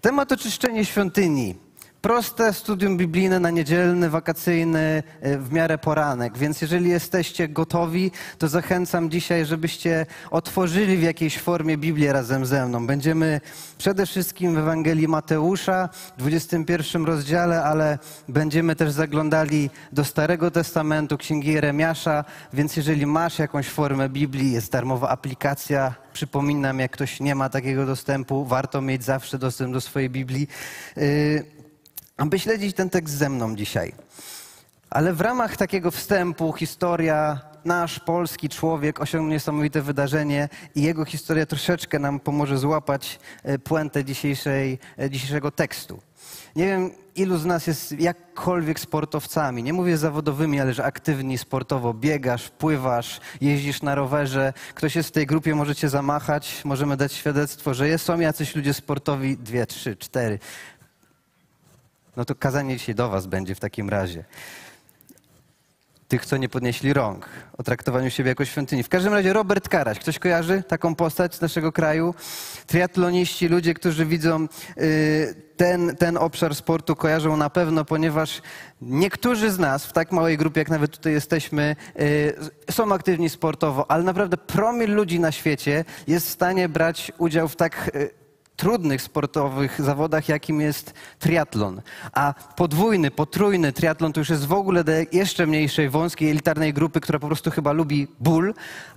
Temat 0.00 0.32
oczyszczenie 0.32 0.84
świątyni. 0.84 1.54
Proste 2.02 2.52
studium 2.52 2.96
biblijne 2.96 3.40
na 3.40 3.50
niedzielny, 3.50 4.10
wakacyjny, 4.10 5.02
e, 5.20 5.38
w 5.38 5.52
miarę 5.52 5.78
poranek. 5.78 6.38
Więc 6.38 6.62
jeżeli 6.62 6.90
jesteście 6.90 7.48
gotowi, 7.48 8.10
to 8.38 8.48
zachęcam 8.48 9.10
dzisiaj, 9.10 9.46
żebyście 9.46 10.06
otworzyli 10.30 10.96
w 10.96 11.02
jakiejś 11.02 11.38
formie 11.38 11.78
Biblię 11.78 12.12
razem 12.12 12.46
ze 12.46 12.66
mną. 12.66 12.86
Będziemy 12.86 13.40
przede 13.78 14.06
wszystkim 14.06 14.54
w 14.54 14.58
Ewangelii 14.58 15.08
Mateusza, 15.08 15.88
w 16.16 16.18
21 16.18 17.04
rozdziale, 17.04 17.62
ale 17.62 17.98
będziemy 18.28 18.76
też 18.76 18.92
zaglądali 18.92 19.70
do 19.92 20.04
Starego 20.04 20.50
Testamentu, 20.50 21.18
Księgi 21.18 21.52
Jeremiasza. 21.52 22.24
Więc 22.52 22.76
jeżeli 22.76 23.06
masz 23.06 23.38
jakąś 23.38 23.68
formę 23.68 24.08
Biblii, 24.08 24.52
jest 24.52 24.72
darmowa 24.72 25.08
aplikacja. 25.08 25.94
Przypominam, 26.12 26.78
jak 26.78 26.90
ktoś 26.90 27.20
nie 27.20 27.34
ma 27.34 27.48
takiego 27.48 27.86
dostępu, 27.86 28.44
warto 28.44 28.80
mieć 28.80 29.04
zawsze 29.04 29.38
dostęp 29.38 29.72
do 29.72 29.80
swojej 29.80 30.10
Biblii. 30.10 30.48
Aby 32.18 32.38
śledzić 32.38 32.76
ten 32.76 32.90
tekst 32.90 33.14
ze 33.14 33.28
mną 33.28 33.56
dzisiaj. 33.56 33.92
Ale 34.90 35.12
w 35.12 35.20
ramach 35.20 35.56
takiego 35.56 35.90
wstępu 35.90 36.52
historia, 36.52 37.40
nasz 37.64 38.00
polski 38.00 38.48
człowiek 38.48 39.00
osiągnął 39.00 39.32
niesamowite 39.32 39.82
wydarzenie 39.82 40.48
i 40.74 40.82
jego 40.82 41.04
historia 41.04 41.46
troszeczkę 41.46 41.98
nam 41.98 42.20
pomoże 42.20 42.58
złapać 42.58 43.18
e, 43.42 43.58
puentę 43.58 44.04
dzisiejszej, 44.04 44.78
e, 44.98 45.10
dzisiejszego 45.10 45.50
tekstu. 45.50 46.00
Nie 46.56 46.66
wiem, 46.66 46.90
ilu 47.16 47.38
z 47.38 47.44
nas 47.44 47.66
jest 47.66 48.00
jakkolwiek 48.00 48.80
sportowcami. 48.80 49.62
Nie 49.62 49.72
mówię 49.72 49.96
zawodowymi, 49.96 50.60
ale 50.60 50.74
że 50.74 50.84
aktywni 50.84 51.38
sportowo. 51.38 51.94
Biegasz, 51.94 52.48
pływasz, 52.48 53.20
jeździsz 53.40 53.82
na 53.82 53.94
rowerze. 53.94 54.52
Ktoś 54.74 54.96
jest 54.96 55.08
w 55.08 55.12
tej 55.12 55.26
grupie, 55.26 55.54
możecie 55.54 55.88
zamachać. 55.88 56.62
Możemy 56.64 56.96
dać 56.96 57.12
świadectwo, 57.12 57.74
że 57.74 57.88
jest, 57.88 58.04
są 58.04 58.20
jacyś 58.20 58.56
ludzie 58.56 58.74
sportowi. 58.74 59.36
Dwie, 59.36 59.66
trzy, 59.66 59.96
cztery. 59.96 60.38
No 62.18 62.24
to 62.24 62.34
kazanie 62.34 62.76
dzisiaj 62.76 62.94
do 62.94 63.08
Was 63.08 63.26
będzie 63.26 63.54
w 63.54 63.60
takim 63.60 63.88
razie. 63.88 64.24
Tych, 66.08 66.26
co 66.26 66.36
nie 66.36 66.48
podnieśli 66.48 66.92
rąk, 66.92 67.28
o 67.58 67.62
traktowaniu 67.62 68.10
siebie 68.10 68.28
jako 68.28 68.44
świątyni. 68.44 68.82
W 68.82 68.88
każdym 68.88 69.14
razie 69.14 69.32
Robert 69.32 69.68
Karaś. 69.68 69.98
Ktoś 69.98 70.18
kojarzy 70.18 70.62
taką 70.62 70.94
postać 70.94 71.34
z 71.34 71.40
naszego 71.40 71.72
kraju? 71.72 72.14
Triatloniści, 72.66 73.48
ludzie, 73.48 73.74
którzy 73.74 74.06
widzą 74.06 74.48
y, 74.78 75.34
ten, 75.56 75.96
ten 75.96 76.16
obszar 76.16 76.54
sportu, 76.54 76.96
kojarzą 76.96 77.36
na 77.36 77.50
pewno, 77.50 77.84
ponieważ 77.84 78.42
niektórzy 78.82 79.50
z 79.50 79.58
nas, 79.58 79.86
w 79.86 79.92
tak 79.92 80.12
małej 80.12 80.36
grupie, 80.36 80.60
jak 80.60 80.70
nawet 80.70 80.90
tutaj 80.90 81.12
jesteśmy, 81.12 81.76
y, 82.00 82.34
są 82.70 82.94
aktywni 82.94 83.28
sportowo, 83.28 83.90
ale 83.90 84.02
naprawdę 84.02 84.36
promil 84.36 84.94
ludzi 84.94 85.20
na 85.20 85.32
świecie 85.32 85.84
jest 86.06 86.26
w 86.26 86.30
stanie 86.30 86.68
brać 86.68 87.12
udział 87.18 87.48
w 87.48 87.56
tak 87.56 87.90
y, 87.94 88.17
trudnych 88.58 89.02
sportowych 89.02 89.82
zawodach, 89.82 90.28
jakim 90.28 90.60
jest 90.60 90.94
triatlon. 91.18 91.82
A 92.12 92.34
podwójny, 92.56 93.10
potrójny 93.10 93.72
triatlon 93.72 94.12
to 94.12 94.20
już 94.20 94.28
jest 94.28 94.46
w 94.46 94.52
ogóle 94.52 94.84
do 94.84 94.92
jeszcze 95.12 95.46
mniejszej, 95.46 95.88
wąskiej, 95.88 96.30
elitarnej 96.30 96.74
grupy, 96.74 97.00
która 97.00 97.18
po 97.18 97.26
prostu 97.26 97.50
chyba 97.50 97.72
lubi 97.72 98.08
ból, 98.20 98.54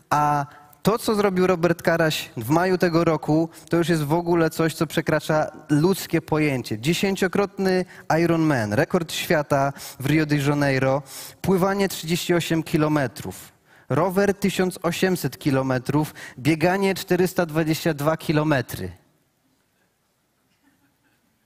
a 0.09 0.45
to, 0.83 0.97
co 0.97 1.15
zrobił 1.15 1.47
Robert 1.47 1.81
Karaś 1.81 2.29
w 2.37 2.49
maju 2.49 2.77
tego 2.77 3.03
roku, 3.03 3.49
to 3.69 3.77
już 3.77 3.89
jest 3.89 4.03
w 4.03 4.13
ogóle 4.13 4.49
coś, 4.49 4.73
co 4.73 4.87
przekracza 4.87 5.51
ludzkie 5.69 6.21
pojęcie. 6.21 6.79
Dziesięciokrotny 6.79 7.85
Ironman, 8.19 8.73
rekord 8.73 9.13
świata 9.13 9.73
w 9.99 10.05
Rio 10.05 10.25
de 10.25 10.37
Janeiro, 10.37 11.01
pływanie 11.41 11.87
38 11.87 12.63
kilometrów, 12.63 13.51
rower 13.89 14.33
1800 14.33 15.37
kilometrów, 15.37 16.13
bieganie 16.39 16.95
422 16.95 18.17
kilometry. 18.17 19.00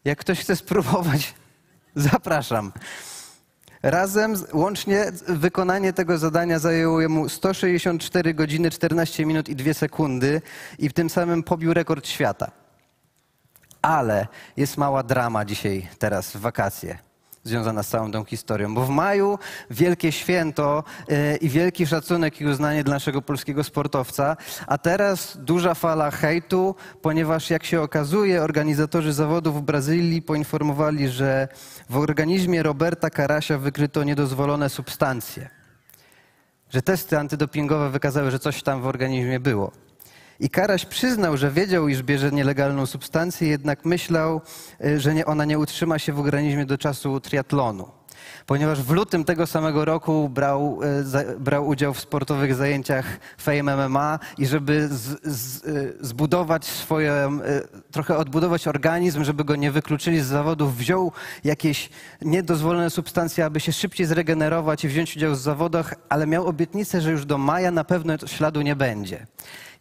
Jak 0.06 0.20
ktoś 0.20 0.40
chce 0.40 0.56
spróbować, 0.56 1.34
zapraszam. 1.96 2.72
Razem, 3.84 4.36
łącznie 4.54 5.06
wykonanie 5.28 5.94
tego 5.94 6.18
zadania 6.18 6.60
zajęło 6.60 7.10
mu 7.10 7.30
164 7.30 8.34
godziny, 8.34 8.72
14 8.72 9.26
minut 9.26 9.50
i 9.50 9.56
2 9.56 9.74
sekundy 9.74 10.42
i 10.80 10.92
tym 10.92 11.10
samym 11.10 11.44
pobił 11.44 11.74
rekord 11.74 12.08
świata. 12.08 12.52
Ale 13.82 14.28
jest 14.58 14.78
mała 14.78 15.04
drama 15.04 15.46
dzisiaj, 15.46 15.88
teraz 16.00 16.32
w 16.32 16.40
wakacje 16.40 16.98
związana 17.46 17.84
z 17.84 17.88
całą 17.88 18.12
tą 18.12 18.24
historią. 18.24 18.74
Bo 18.74 18.86
w 18.86 18.90
maju 18.90 19.40
wielkie 19.70 20.12
święto 20.12 20.84
yy, 21.08 21.36
i 21.36 21.50
wielki 21.50 21.88
szacunek 21.88 22.42
i 22.42 22.46
uznanie 22.46 22.84
dla 22.84 22.94
naszego 22.94 23.22
polskiego 23.22 23.64
sportowca, 23.64 24.38
a 24.68 24.78
teraz 24.78 25.38
duża 25.38 25.74
fala 25.74 26.12
hejtu, 26.12 26.76
ponieważ 27.02 27.50
jak 27.50 27.64
się 27.64 27.82
okazuje, 27.82 28.42
organizatorzy 28.42 29.14
zawodów 29.14 29.58
w 29.58 29.62
Brazylii 29.62 30.22
poinformowali, 30.22 31.10
że 31.10 31.48
w 31.90 31.98
organizmie 31.98 32.64
Roberta 32.64 33.10
Karasia 33.10 33.58
wykryto 33.58 34.04
niedozwolone 34.04 34.70
substancje. 34.70 35.50
Że 36.70 36.82
testy 36.82 37.20
antydopingowe 37.20 37.90
wykazały, 37.90 38.32
że 38.32 38.40
coś 38.40 38.64
tam 38.64 38.82
w 38.82 38.88
organizmie 38.88 39.40
było. 39.40 39.85
I 40.40 40.50
Karaś 40.50 40.86
przyznał, 40.86 41.38
że 41.38 41.52
wiedział, 41.52 41.88
iż 41.88 42.04
bierze 42.04 42.32
nielegalną 42.32 42.86
substancję, 42.86 43.48
jednak 43.48 43.86
myślał, 43.86 44.42
y, 44.86 45.00
że 45.00 45.14
nie, 45.14 45.26
ona 45.26 45.46
nie 45.46 45.60
utrzyma 45.60 46.00
się 46.00 46.14
w 46.14 46.20
organizmie 46.20 46.66
do 46.66 46.78
czasu 46.78 47.20
triatlonu. 47.20 47.92
Ponieważ 48.46 48.82
w 48.82 48.90
lutym 48.92 49.24
tego 49.24 49.48
samego 49.48 49.86
roku 49.86 50.30
brał, 50.30 50.80
y, 51.00 51.04
za, 51.04 51.24
brał 51.40 51.68
udział 51.68 51.94
w 51.94 52.00
sportowych 52.00 52.56
zajęciach 52.56 53.06
Fame 53.38 53.88
MMA 53.88 54.20
i 54.38 54.46
żeby 54.46 54.88
z, 54.88 55.24
z, 55.24 55.66
y, 55.66 55.98
zbudować 56.02 56.66
swoje, 56.66 57.40
trochę 57.92 58.18
odbudować 58.18 58.68
organizm, 58.68 59.24
żeby 59.24 59.44
go 59.44 59.56
nie 59.56 59.72
wykluczyli 59.72 60.22
z 60.22 60.26
zawodów, 60.26 60.78
wziął 60.78 61.12
jakieś 61.44 61.90
niedozwolone 62.22 62.90
substancje, 62.90 63.46
aby 63.46 63.60
się 63.60 63.74
szybciej 63.74 64.06
zregenerować 64.06 64.84
i 64.84 64.88
wziąć 64.88 65.18
udział 65.18 65.32
w 65.32 65.38
zawodach, 65.38 65.94
ale 66.10 66.28
miał 66.28 66.48
obietnicę, 66.48 67.02
że 67.02 67.12
już 67.12 67.26
do 67.26 67.38
maja 67.38 67.72
na 67.72 67.84
pewno 67.84 68.18
śladu 68.26 68.62
nie 68.62 68.76
będzie. 68.76 69.28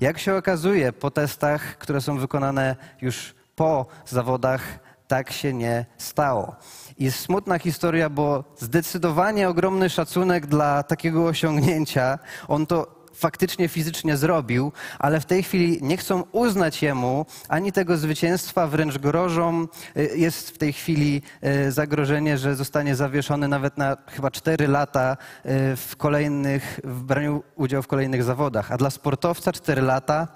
Jak 0.00 0.18
się 0.18 0.34
okazuje, 0.34 0.92
po 0.92 1.10
testach, 1.10 1.78
które 1.78 2.00
są 2.00 2.18
wykonane 2.18 2.76
już 3.02 3.34
po 3.56 3.86
zawodach, 4.06 4.62
tak 5.08 5.32
się 5.32 5.52
nie 5.52 5.86
stało. 5.98 6.56
Jest 6.98 7.20
smutna 7.20 7.58
historia, 7.58 8.10
bo 8.10 8.44
zdecydowanie 8.56 9.48
ogromny 9.48 9.90
szacunek 9.90 10.46
dla 10.46 10.82
takiego 10.82 11.26
osiągnięcia. 11.26 12.18
On 12.48 12.66
to 12.66 13.04
faktycznie 13.14 13.68
fizycznie 13.68 14.16
zrobił, 14.16 14.72
ale 14.98 15.20
w 15.20 15.24
tej 15.24 15.42
chwili 15.42 15.78
nie 15.82 15.96
chcą 15.96 16.22
uznać 16.32 16.82
jemu 16.82 17.26
ani 17.48 17.72
tego 17.72 17.96
zwycięstwa, 17.96 18.66
wręcz 18.66 18.98
grożą. 18.98 19.68
Y, 19.96 20.10
jest 20.16 20.50
w 20.50 20.58
tej 20.58 20.72
chwili 20.72 21.22
y, 21.66 21.72
zagrożenie, 21.72 22.38
że 22.38 22.54
zostanie 22.54 22.96
zawieszony 22.96 23.48
nawet 23.48 23.78
na 23.78 23.96
chyba 24.06 24.30
4 24.30 24.68
lata 24.68 25.16
y, 25.46 25.76
w 25.76 25.94
kolejnych, 25.96 26.80
w 26.84 27.02
braniu 27.02 27.42
udziału 27.56 27.82
w 27.82 27.86
kolejnych 27.86 28.24
zawodach. 28.24 28.72
A 28.72 28.76
dla 28.76 28.90
sportowca 28.90 29.52
4 29.52 29.82
lata 29.82 30.28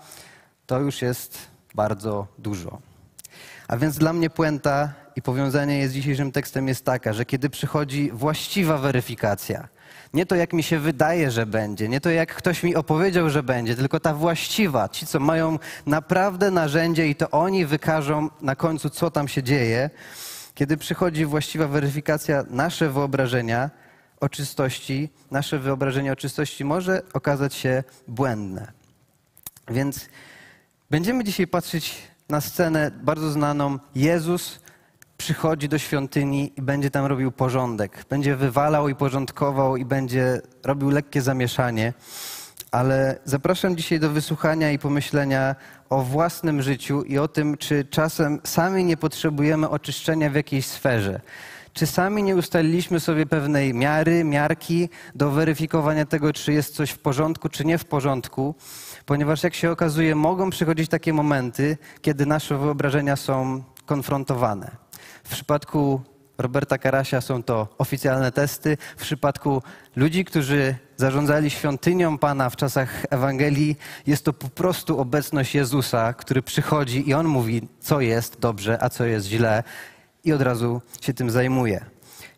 to 0.66 0.80
już 0.80 1.02
jest 1.02 1.38
bardzo 1.74 2.26
dużo. 2.38 2.78
A 3.68 3.76
więc 3.76 3.98
dla 3.98 4.12
mnie 4.12 4.30
puenta 4.30 4.92
i 5.18 5.22
powiązanie 5.22 5.78
jest 5.78 5.92
z 5.92 5.96
dzisiejszym 5.96 6.32
tekstem 6.32 6.68
jest 6.68 6.84
taka, 6.84 7.12
że 7.12 7.24
kiedy 7.24 7.50
przychodzi 7.50 8.10
właściwa 8.12 8.78
weryfikacja, 8.78 9.68
nie 10.14 10.26
to, 10.26 10.34
jak 10.34 10.52
mi 10.52 10.62
się 10.62 10.78
wydaje, 10.78 11.30
że 11.30 11.46
będzie, 11.46 11.88
nie 11.88 12.00
to, 12.00 12.10
jak 12.10 12.34
ktoś 12.34 12.62
mi 12.62 12.76
opowiedział, 12.76 13.30
że 13.30 13.42
będzie, 13.42 13.76
tylko 13.76 14.00
ta 14.00 14.14
właściwa, 14.14 14.88
ci, 14.88 15.06
co 15.06 15.20
mają 15.20 15.58
naprawdę 15.86 16.50
narzędzie 16.50 17.08
i 17.08 17.14
to 17.14 17.30
oni 17.30 17.66
wykażą 17.66 18.28
na 18.40 18.56
końcu, 18.56 18.90
co 18.90 19.10
tam 19.10 19.28
się 19.28 19.42
dzieje. 19.42 19.90
Kiedy 20.54 20.76
przychodzi 20.76 21.24
właściwa 21.24 21.68
weryfikacja, 21.68 22.44
nasze 22.50 22.90
wyobrażenia 22.90 23.70
o 24.20 24.28
czystości, 24.28 25.10
nasze 25.30 25.58
wyobrażenie 25.58 26.12
o 26.12 26.16
czystości 26.16 26.64
może 26.64 27.02
okazać 27.12 27.54
się 27.54 27.84
błędne. 28.08 28.72
Więc 29.68 30.08
będziemy 30.90 31.24
dzisiaj 31.24 31.46
patrzeć 31.46 32.02
na 32.28 32.40
scenę 32.40 32.90
bardzo 33.02 33.30
znaną. 33.30 33.78
Jezus 33.94 34.60
przychodzi 35.18 35.68
do 35.68 35.78
świątyni 35.78 36.52
i 36.56 36.62
będzie 36.62 36.90
tam 36.90 37.06
robił 37.06 37.32
porządek. 37.32 38.04
Będzie 38.10 38.36
wywalał 38.36 38.88
i 38.88 38.94
porządkował 38.94 39.76
i 39.76 39.84
będzie 39.84 40.40
robił 40.64 40.90
lekkie 40.90 41.22
zamieszanie. 41.22 41.92
Ale 42.70 43.18
zapraszam 43.24 43.76
dzisiaj 43.76 44.00
do 44.00 44.10
wysłuchania 44.10 44.72
i 44.72 44.78
pomyślenia 44.78 45.56
o 45.90 46.02
własnym 46.02 46.62
życiu 46.62 47.02
i 47.02 47.18
o 47.18 47.28
tym, 47.28 47.56
czy 47.56 47.84
czasem 47.84 48.40
sami 48.44 48.84
nie 48.84 48.96
potrzebujemy 48.96 49.68
oczyszczenia 49.68 50.30
w 50.30 50.34
jakiejś 50.34 50.66
sferze. 50.66 51.20
Czy 51.72 51.86
sami 51.86 52.22
nie 52.22 52.36
ustaliliśmy 52.36 53.00
sobie 53.00 53.26
pewnej 53.26 53.74
miary, 53.74 54.24
miarki 54.24 54.88
do 55.14 55.30
weryfikowania 55.30 56.06
tego, 56.06 56.32
czy 56.32 56.52
jest 56.52 56.74
coś 56.74 56.90
w 56.90 56.98
porządku, 56.98 57.48
czy 57.48 57.64
nie 57.64 57.78
w 57.78 57.84
porządku? 57.84 58.54
Ponieważ, 59.06 59.42
jak 59.42 59.54
się 59.54 59.70
okazuje, 59.70 60.14
mogą 60.14 60.50
przychodzić 60.50 60.88
takie 60.88 61.12
momenty, 61.12 61.78
kiedy 62.02 62.26
nasze 62.26 62.58
wyobrażenia 62.58 63.16
są 63.16 63.62
konfrontowane. 63.86 64.87
W 65.28 65.30
przypadku 65.30 66.00
Roberta 66.38 66.78
Karasia 66.78 67.20
są 67.20 67.42
to 67.42 67.68
oficjalne 67.78 68.32
testy. 68.32 68.76
W 68.96 69.00
przypadku 69.02 69.62
ludzi, 69.96 70.24
którzy 70.24 70.74
zarządzali 70.96 71.50
świątynią 71.50 72.18
Pana 72.18 72.50
w 72.50 72.56
czasach 72.56 73.04
Ewangelii, 73.10 73.76
jest 74.06 74.24
to 74.24 74.32
po 74.32 74.48
prostu 74.48 75.00
obecność 75.00 75.54
Jezusa, 75.54 76.12
który 76.12 76.42
przychodzi 76.42 77.08
i 77.08 77.14
on 77.14 77.26
mówi, 77.26 77.68
co 77.80 78.00
jest 78.00 78.40
dobrze, 78.40 78.82
a 78.82 78.88
co 78.88 79.04
jest 79.04 79.26
źle, 79.26 79.62
i 80.24 80.32
od 80.32 80.42
razu 80.42 80.82
się 81.00 81.14
tym 81.14 81.30
zajmuje. 81.30 81.84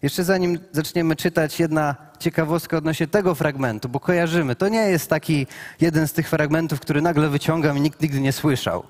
Jeszcze 0.02 0.24
zanim 0.24 0.58
zaczniemy 0.72 1.16
czytać, 1.16 1.60
jedna 1.60 1.96
ciekawostka 2.18 2.76
odnośnie 2.76 3.06
tego 3.06 3.34
fragmentu, 3.34 3.88
bo 3.88 4.00
kojarzymy. 4.00 4.56
To 4.56 4.68
nie 4.68 4.82
jest 4.90 5.10
taki 5.10 5.46
jeden 5.80 6.08
z 6.08 6.12
tych 6.12 6.28
fragmentów, 6.28 6.80
który 6.80 7.02
nagle 7.02 7.28
wyciągam 7.28 7.78
i 7.78 7.80
nikt 7.80 8.02
nigdy 8.02 8.20
nie 8.20 8.32
słyszał. 8.32 8.84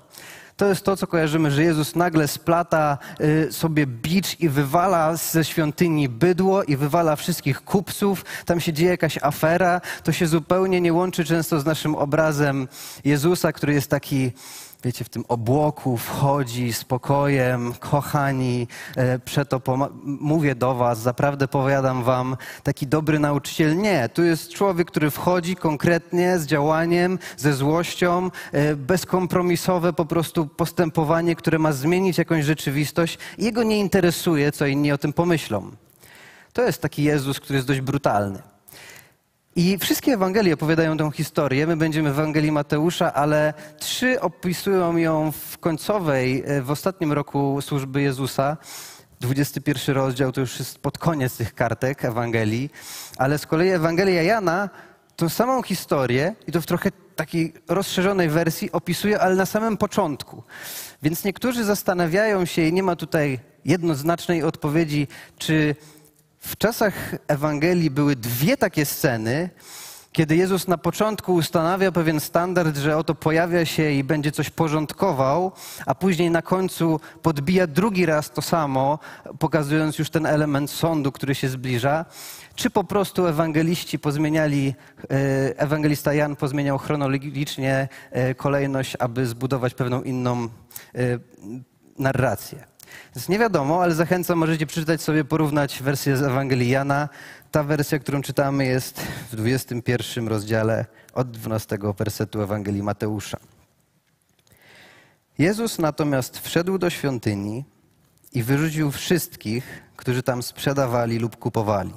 To 0.57 0.65
jest 0.65 0.85
to, 0.85 0.97
co 0.97 1.07
kojarzymy, 1.07 1.51
że 1.51 1.63
Jezus 1.63 1.95
nagle 1.95 2.27
splata 2.27 2.97
y, 3.21 3.51
sobie 3.51 3.87
bicz 3.87 4.39
i 4.39 4.49
wywala 4.49 5.15
ze 5.15 5.43
świątyni 5.43 6.09
bydło 6.09 6.63
i 6.63 6.75
wywala 6.77 7.15
wszystkich 7.15 7.63
kupców. 7.63 8.25
Tam 8.45 8.59
się 8.59 8.73
dzieje 8.73 8.91
jakaś 8.91 9.17
afera. 9.21 9.81
To 10.03 10.11
się 10.11 10.27
zupełnie 10.27 10.81
nie 10.81 10.93
łączy 10.93 11.25
często 11.25 11.59
z 11.59 11.65
naszym 11.65 11.95
obrazem 11.95 12.67
Jezusa, 13.05 13.51
który 13.53 13.73
jest 13.73 13.89
taki 13.89 14.31
wiecie, 14.83 15.05
w 15.05 15.09
tym 15.09 15.25
obłoku 15.27 15.97
wchodzi 15.97 16.73
spokojem, 16.73 17.73
kochani, 17.73 18.67
e, 18.95 19.19
przeto 19.19 19.61
mówię 20.03 20.55
do 20.55 20.75
was, 20.75 20.99
zaprawdę 20.99 21.47
powiadam 21.47 22.03
wam, 22.03 22.37
taki 22.63 22.87
dobry 22.87 23.19
nauczyciel. 23.19 23.77
Nie, 23.77 24.09
tu 24.09 24.23
jest 24.23 24.49
człowiek, 24.49 24.87
który 24.87 25.09
wchodzi 25.09 25.55
konkretnie 25.55 26.39
z 26.39 26.45
działaniem, 26.45 27.19
ze 27.37 27.53
złością, 27.53 28.29
e, 28.51 28.75
bezkompromisowe 28.75 29.93
po 29.93 30.05
prostu 30.05 30.47
postępowanie, 30.47 31.35
które 31.35 31.59
ma 31.59 31.71
zmienić 31.71 32.17
jakąś 32.17 32.45
rzeczywistość. 32.45 33.17
Jego 33.37 33.63
nie 33.63 33.79
interesuje, 33.79 34.51
co 34.51 34.65
inni 34.65 34.91
o 34.91 34.97
tym 34.97 35.13
pomyślą. 35.13 35.71
To 36.53 36.61
jest 36.61 36.81
taki 36.81 37.03
Jezus, 37.03 37.39
który 37.39 37.55
jest 37.55 37.67
dość 37.67 37.81
brutalny. 37.81 38.50
I 39.55 39.77
wszystkie 39.77 40.13
Ewangelie 40.13 40.53
opowiadają 40.53 40.97
tę 40.97 41.11
historię. 41.13 41.67
My 41.67 41.77
będziemy 41.77 42.13
w 42.13 42.19
Ewangelii 42.19 42.51
Mateusza, 42.51 43.13
ale 43.13 43.53
trzy 43.79 44.21
opisują 44.21 44.97
ją 44.97 45.31
w 45.31 45.57
końcowej, 45.57 46.43
e, 46.45 46.61
w 46.61 46.71
ostatnim 46.71 47.11
roku 47.11 47.61
służby 47.61 48.01
Jezusa. 48.01 48.57
21 49.19 49.95
rozdział 49.95 50.31
to 50.31 50.41
już 50.41 50.59
jest 50.59 50.79
pod 50.79 50.97
koniec 50.97 51.37
tych 51.37 51.55
kartek 51.55 52.05
Ewangelii, 52.05 52.69
ale 53.17 53.37
z 53.37 53.45
kolei 53.45 53.69
Ewangelia 53.69 54.21
Jana 54.21 54.69
tą 55.15 55.29
samą 55.29 55.63
historię 55.63 56.35
i 56.47 56.51
to 56.51 56.61
w 56.61 56.65
trochę 56.65 56.91
takiej 57.15 57.53
rozszerzonej 57.67 58.29
wersji 58.29 58.71
opisuje, 58.71 59.19
ale 59.19 59.35
na 59.35 59.45
samym 59.45 59.77
początku. 59.77 60.43
Więc 61.03 61.23
niektórzy 61.23 61.63
zastanawiają 61.63 62.45
się 62.45 62.61
i 62.61 62.73
nie 62.73 62.83
ma 62.83 62.95
tutaj 62.95 63.39
jednoznacznej 63.65 64.43
odpowiedzi, 64.43 65.07
czy 65.37 65.75
w 66.41 66.57
czasach 66.57 67.15
Ewangelii 67.27 67.89
były 67.89 68.15
dwie 68.15 68.57
takie 68.57 68.85
sceny, 68.85 69.49
kiedy 70.11 70.35
Jezus 70.35 70.67
na 70.67 70.77
początku 70.77 71.33
ustanawia 71.33 71.91
pewien 71.91 72.19
standard, 72.19 72.77
że 72.77 72.97
oto 72.97 73.15
pojawia 73.15 73.65
się 73.65 73.91
i 73.91 74.03
będzie 74.03 74.31
coś 74.31 74.49
porządkował, 74.49 75.51
a 75.85 75.95
później 75.95 76.31
na 76.31 76.41
końcu 76.41 76.99
podbija 77.21 77.67
drugi 77.67 78.05
raz 78.05 78.31
to 78.31 78.41
samo, 78.41 78.99
pokazując 79.39 79.99
już 79.99 80.09
ten 80.09 80.25
element 80.25 80.71
sądu, 80.71 81.11
który 81.11 81.35
się 81.35 81.49
zbliża. 81.49 82.05
Czy 82.55 82.69
po 82.69 82.83
prostu 82.83 83.27
ewangeliści 83.27 83.99
pozmieniali, 83.99 84.75
e, 85.03 85.59
ewangelista 85.59 86.13
Jan 86.13 86.35
pozmieniał 86.35 86.77
chronologicznie 86.77 87.87
e, 88.11 88.35
kolejność, 88.35 88.95
aby 88.99 89.25
zbudować 89.25 89.73
pewną 89.73 90.01
inną 90.01 90.43
e, 90.43 90.49
narrację. 91.99 92.70
Więc 93.15 93.29
nie 93.29 93.39
wiadomo, 93.39 93.83
ale 93.83 93.95
zachęcam, 93.95 94.37
możecie 94.37 94.65
przeczytać 94.65 95.01
sobie, 95.01 95.23
porównać 95.23 95.83
wersję 95.83 96.17
z 96.17 96.21
Ewangelii 96.21 96.69
Jana. 96.69 97.09
Ta 97.51 97.63
wersja, 97.63 97.99
którą 97.99 98.21
czytamy 98.21 98.65
jest 98.65 99.01
w 99.31 99.35
21 99.35 100.27
rozdziale 100.27 100.85
od 101.13 101.31
12 101.31 101.77
wersetu 101.97 102.41
Ewangelii 102.41 102.83
Mateusza. 102.83 103.37
Jezus 105.37 105.79
natomiast 105.79 106.39
wszedł 106.39 106.77
do 106.77 106.89
świątyni 106.89 107.65
i 108.33 108.43
wyrzucił 108.43 108.91
wszystkich, 108.91 109.83
którzy 109.95 110.23
tam 110.23 110.43
sprzedawali 110.43 111.19
lub 111.19 111.37
kupowali. 111.37 111.93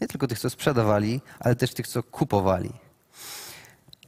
Nie 0.00 0.08
tylko 0.08 0.26
tych, 0.26 0.38
co 0.38 0.50
sprzedawali, 0.50 1.20
ale 1.40 1.56
też 1.56 1.74
tych, 1.74 1.88
co 1.88 2.02
kupowali. 2.02 2.72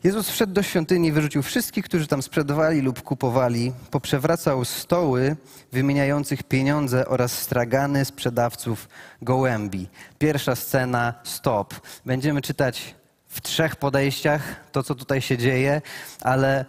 Jezus 0.05 0.31
wszedł 0.31 0.53
do 0.53 0.62
świątyni, 0.62 1.12
wyrzucił 1.12 1.43
wszystkich, 1.43 1.85
którzy 1.85 2.06
tam 2.06 2.23
sprzedawali 2.23 2.81
lub 2.81 3.03
kupowali, 3.03 3.73
poprzewracał 3.91 4.65
stoły 4.65 5.37
wymieniających 5.73 6.43
pieniądze 6.43 7.09
oraz 7.09 7.33
stragany 7.33 8.05
sprzedawców 8.05 8.89
gołębi. 9.23 9.89
Pierwsza 10.19 10.56
scena, 10.56 11.15
stop. 11.23 11.75
Będziemy 12.06 12.43
czytać 12.43 12.95
w 13.29 13.41
trzech 13.41 13.77
podejściach 13.77 14.43
to, 14.73 14.83
co 14.83 14.95
tutaj 14.95 15.21
się 15.21 15.39
dzieje, 15.39 15.83
ale 16.21 16.65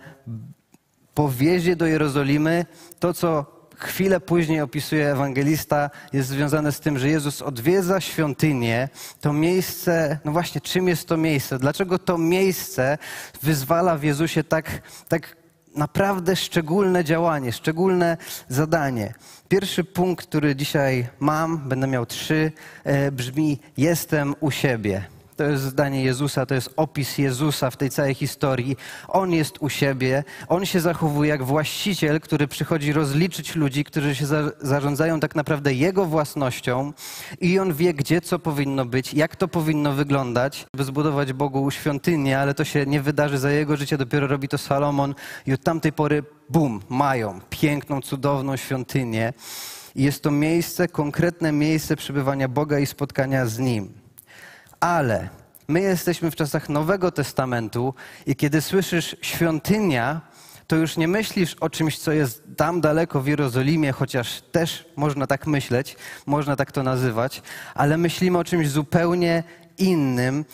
po 1.14 1.30
wjeździe 1.30 1.76
do 1.76 1.86
Jerozolimy 1.86 2.66
to, 3.00 3.14
co 3.14 3.55
chwilę 3.77 4.19
później 4.19 4.62
opisuje 4.62 5.12
ewangelista, 5.12 5.89
jest 6.13 6.30
związane 6.30 6.72
z 6.72 6.80
tym, 6.80 7.00
że 7.00 7.10
Jezus 7.10 7.42
odwiedza 7.42 8.01
świątynię, 8.01 8.89
to 9.22 9.33
miejsce, 9.33 10.19
no 10.25 10.31
właśnie, 10.31 10.62
czym 10.62 10.88
jest 10.88 11.07
to 11.07 11.18
miejsce? 11.18 11.60
Dlaczego 11.60 12.00
to 12.00 12.18
miejsce 12.18 12.98
wyzwala 13.42 13.98
w 13.98 14.04
Jezusie 14.04 14.44
tak, 14.44 14.81
tak 15.07 15.36
naprawdę 15.75 16.36
szczególne 16.36 17.04
działanie, 17.04 17.51
szczególne 17.51 18.18
zadanie? 18.50 19.13
Pierwszy 19.50 19.83
punkt, 19.83 20.27
który 20.27 20.56
dzisiaj 20.56 21.07
mam, 21.19 21.57
będę 21.57 21.88
miał 21.88 22.06
trzy, 22.06 22.51
e, 22.83 23.12
brzmi: 23.12 23.60
Jestem 23.77 24.36
u 24.39 24.51
siebie. 24.51 25.14
To 25.36 25.44
jest 25.44 25.64
zdanie 25.64 26.04
Jezusa, 26.04 26.46
to 26.46 26.56
jest 26.56 26.74
opis 26.76 27.18
Jezusa 27.18 27.72
w 27.72 27.78
tej 27.78 27.90
całej 27.90 28.14
historii. 28.14 28.78
On 29.08 29.32
jest 29.32 29.58
u 29.60 29.70
siebie, 29.70 30.24
on 30.48 30.66
się 30.66 30.80
zachowuje 30.80 31.30
jak 31.30 31.44
właściciel, 31.44 32.22
który 32.22 32.48
przychodzi 32.48 32.94
rozliczyć 32.94 33.56
ludzi, 33.56 33.84
którzy 33.84 34.16
się 34.16 34.26
za, 34.26 34.52
zarządzają 34.62 35.20
tak 35.20 35.36
naprawdę 35.36 35.74
jego 35.74 36.06
własnością 36.06 36.94
i 37.42 37.60
on 37.60 37.74
wie, 37.74 37.94
gdzie 37.94 38.22
co 38.22 38.40
powinno 38.40 38.86
być, 38.86 39.14
jak 39.14 39.36
to 39.36 39.48
powinno 39.48 39.94
wyglądać, 39.94 40.66
by 40.76 40.84
zbudować 40.84 41.34
Bogu 41.34 41.72
świątynię, 41.72 42.40
ale 42.40 42.54
to 42.54 42.64
się 42.64 42.86
nie 42.86 43.02
wydarzy 43.02 43.38
za 43.38 43.52
jego 43.52 43.78
życie, 43.78 43.98
dopiero 43.98 44.28
robi 44.28 44.48
to 44.48 44.58
Salomon 44.58 45.16
i 45.48 45.54
od 45.54 45.64
tamtej 45.64 45.94
pory, 45.94 46.24
bum, 46.50 46.82
mają 46.90 47.40
piękną, 47.50 48.02
cudowną 48.02 48.58
świątynię. 48.58 49.34
I 49.96 50.04
jest 50.04 50.24
to 50.24 50.32
miejsce, 50.32 50.88
konkretne 50.88 51.52
miejsce 51.52 51.96
przebywania 51.96 52.48
Boga 52.48 52.80
i 52.80 52.86
spotkania 52.86 53.46
z 53.46 53.60
Nim. 53.60 54.05
Ale 54.80 55.30
my 55.68 55.81
jesteśmy 55.81 56.31
w 56.31 56.36
czasach 56.36 56.69
Nowego 56.69 57.12
Testamentu 57.12 57.94
i 58.25 58.36
kiedy 58.36 58.62
słyszysz 58.62 59.16
świątynia, 59.22 60.22
to 60.68 60.75
już 60.75 60.98
nie 60.98 61.07
myślisz 61.07 61.54
o 61.54 61.69
czymś, 61.69 62.00
co 62.00 62.12
jest 62.12 62.44
tam 62.57 62.81
daleko 62.81 63.22
w 63.22 63.27
Jerozolimie, 63.27 63.92
chociaż 63.92 64.42
też 64.42 64.86
można 64.95 65.27
tak 65.27 65.48
myśleć, 65.48 65.98
można 66.25 66.55
tak 66.55 66.72
to 66.72 66.84
nazywać, 66.84 67.41
ale 67.75 67.98
myślimy 67.98 68.38
o 68.38 68.44
czymś 68.44 68.70
zupełnie 68.70 69.44
innym, 69.77 70.46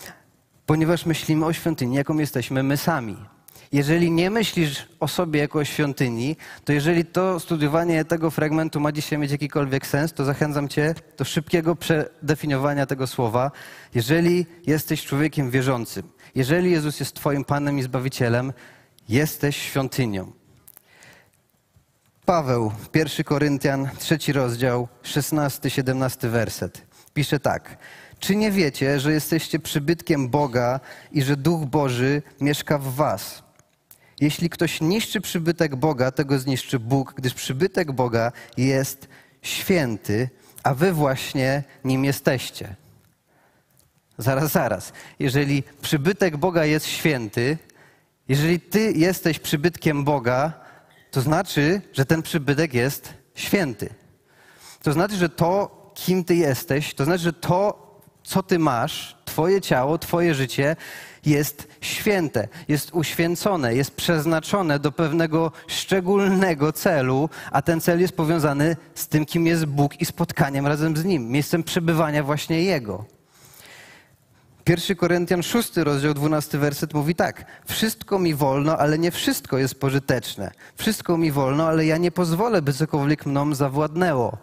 ponieważ 0.66 1.06
myślimy 1.06 1.46
o 1.46 1.54
świątyni, 1.54 1.96
jaką 1.96 2.18
jesteśmy 2.18 2.64
my 2.64 2.78
sami 2.78 3.31
jeżeli 3.72 4.12
nie 4.12 4.30
myślisz 4.30 4.88
o 5.00 5.08
sobie 5.08 5.40
jako 5.40 5.60
o 5.60 5.66
świątyni, 5.66 6.38
to 6.66 6.74
jeżeli 6.74 7.06
to 7.06 7.40
studiowanie 7.40 8.06
tego 8.06 8.32
fragmentu 8.32 8.80
ma 8.80 8.92
dzisiaj 8.92 9.20
mieć 9.20 9.32
jakikolwiek 9.32 9.88
sens, 9.88 10.14
to 10.14 10.26
zachęcam 10.26 10.68
Cię 10.68 10.96
do 11.18 11.26
szybkiego 11.26 11.76
przedefiniowania 11.76 12.86
tego 12.86 13.08
słowa. 13.08 13.52
Jeżeli 13.96 14.46
jesteś 14.68 15.06
człowiekiem 15.06 15.52
wierzącym, 15.52 16.04
jeżeli 16.36 16.72
Jezus 16.72 17.00
jest 17.00 17.16
Twoim 17.16 17.44
Panem 17.44 17.80
i 17.80 17.84
Zbawicielem, 17.84 18.54
jesteś 19.10 19.58
świątynią. 19.58 20.32
Paweł, 22.26 22.72
1 22.96 23.24
Koryntian, 23.24 23.90
trzeci 24.00 24.34
rozdział, 24.34 24.88
16-17 25.04 26.28
werset. 26.28 26.82
Pisze 27.14 27.40
tak. 27.40 27.78
Czy 28.20 28.36
nie 28.36 28.52
wiecie, 28.52 29.00
że 29.00 29.14
jesteście 29.14 29.60
przybytkiem 29.60 30.30
Boga 30.30 30.80
i 31.12 31.22
że 31.22 31.36
Duch 31.36 31.66
Boży 31.66 32.22
mieszka 32.42 32.78
w 32.78 32.96
was? 32.96 33.44
Jeśli 34.22 34.50
ktoś 34.50 34.82
niszczy 34.82 35.22
przybytek 35.22 35.76
Boga, 35.76 36.12
tego 36.12 36.40
zniszczy 36.40 36.80
Bóg, 36.80 37.14
gdyż 37.14 37.34
przybytek 37.34 37.92
Boga 37.92 38.32
jest 38.58 39.08
święty, 39.42 40.30
a 40.64 40.74
wy 40.74 40.94
właśnie 40.94 41.64
nim 41.84 42.06
jesteście. 42.06 42.76
Zaraz, 44.18 44.52
zaraz. 44.52 44.94
Jeżeli 45.20 45.64
przybytek 45.82 46.38
Boga 46.38 46.66
jest 46.66 46.86
święty, 46.86 47.58
jeżeli 48.28 48.60
ty 48.60 48.92
jesteś 48.92 49.40
przybytkiem 49.40 50.04
Boga, 50.04 50.54
to 51.12 51.22
znaczy, 51.22 51.82
że 51.94 52.06
ten 52.06 52.22
przybytek 52.22 52.74
jest 52.74 53.14
święty. 53.36 53.90
To 54.84 54.94
znaczy, 54.94 55.16
że 55.16 55.30
to, 55.30 55.82
kim 55.96 56.24
ty 56.24 56.36
jesteś, 56.36 56.94
to 56.94 57.06
znaczy, 57.06 57.24
że 57.24 57.34
to, 57.34 57.92
co 58.24 58.44
ty 58.44 58.60
masz, 58.60 59.18
Twoje 59.26 59.62
ciało, 59.62 59.98
Twoje 59.98 60.36
życie 60.36 60.76
jest 61.26 61.68
święte, 61.82 62.48
jest 62.68 62.90
uświęcone, 62.94 63.76
jest 63.76 63.96
przeznaczone 63.96 64.80
do 64.80 64.92
pewnego 64.92 65.52
szczególnego 65.68 66.74
celu, 66.74 67.30
a 67.52 67.62
ten 67.62 67.82
cel 67.82 68.00
jest 68.02 68.16
powiązany 68.16 68.76
z 68.96 69.08
tym, 69.08 69.26
kim 69.26 69.48
jest 69.48 69.66
Bóg 69.66 70.02
i 70.02 70.06
spotkaniem 70.06 70.68
razem 70.68 70.98
z 70.98 71.06
Nim, 71.06 71.30
miejscem 71.30 71.64
przebywania 71.64 72.24
właśnie 72.24 72.64
Jego. 72.64 73.06
1 74.70 74.98
Koryntian 74.98 75.44
6 75.44 75.78
rozdział 75.78 76.14
12 76.14 76.58
werset 76.58 76.94
mówi 76.94 77.16
tak: 77.16 77.46
Wszystko 77.66 78.20
mi 78.20 78.36
wolno, 78.36 78.78
ale 78.78 79.00
nie 79.00 79.12
wszystko 79.12 79.58
jest 79.58 79.80
pożyteczne. 79.80 80.52
Wszystko 80.76 81.18
mi 81.18 81.32
wolno, 81.32 81.68
ale 81.68 81.86
ja 81.86 81.98
nie 81.98 82.12
pozwolę, 82.12 82.62
by 82.62 82.74
cokolwiek 82.74 83.26
mną 83.26 83.56
zawładnęło. 83.56 84.38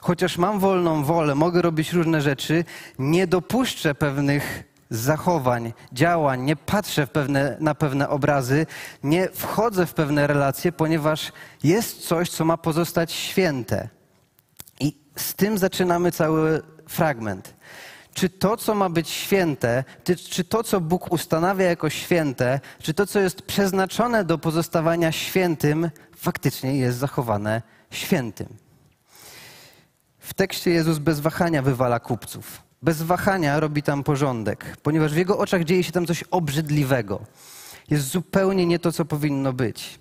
Chociaż 0.00 0.38
mam 0.38 0.58
wolną 0.58 1.04
wolę, 1.04 1.34
mogę 1.34 1.62
robić 1.62 1.92
różne 1.92 2.20
rzeczy, 2.20 2.64
nie 2.98 3.26
dopuszczę 3.26 3.94
pewnych 3.94 4.73
zachowań, 4.90 5.72
działań, 5.92 6.42
nie 6.42 6.56
patrzę 6.56 7.06
pewne, 7.06 7.56
na 7.60 7.74
pewne 7.74 8.08
obrazy, 8.08 8.66
nie 9.02 9.28
wchodzę 9.28 9.86
w 9.86 9.94
pewne 9.94 10.26
relacje, 10.26 10.72
ponieważ 10.72 11.32
jest 11.62 12.06
coś, 12.06 12.30
co 12.30 12.44
ma 12.44 12.56
pozostać 12.56 13.12
święte. 13.12 13.88
I 14.80 14.96
z 15.16 15.34
tym 15.34 15.58
zaczynamy 15.58 16.12
cały 16.12 16.62
fragment 16.88 17.54
czy 18.14 18.28
to, 18.28 18.56
co 18.56 18.74
ma 18.74 18.88
być 18.88 19.08
święte, 19.08 19.84
czy 20.30 20.44
to, 20.44 20.62
co 20.62 20.80
Bóg 20.80 21.12
ustanawia 21.12 21.66
jako 21.66 21.90
święte, 21.90 22.60
czy 22.82 22.94
to, 22.94 23.06
co 23.06 23.20
jest 23.20 23.42
przeznaczone 23.42 24.24
do 24.24 24.38
pozostawania 24.38 25.12
świętym, 25.12 25.90
faktycznie 26.16 26.76
jest 26.78 26.98
zachowane 26.98 27.62
świętym. 27.90 28.48
W 30.18 30.34
tekście 30.34 30.70
Jezus 30.70 30.98
bez 30.98 31.20
wahania 31.20 31.62
wywala 31.62 32.00
kupców. 32.00 32.62
Bez 32.84 33.02
wahania 33.02 33.60
robi 33.60 33.82
tam 33.82 34.02
porządek, 34.02 34.76
ponieważ 34.82 35.12
w 35.12 35.16
jego 35.16 35.38
oczach 35.38 35.64
dzieje 35.64 35.84
się 35.84 35.92
tam 35.92 36.06
coś 36.06 36.24
obrzydliwego. 36.30 37.20
Jest 37.90 38.08
zupełnie 38.08 38.66
nie 38.66 38.78
to, 38.78 38.92
co 38.92 39.04
powinno 39.04 39.52
być. 39.52 39.98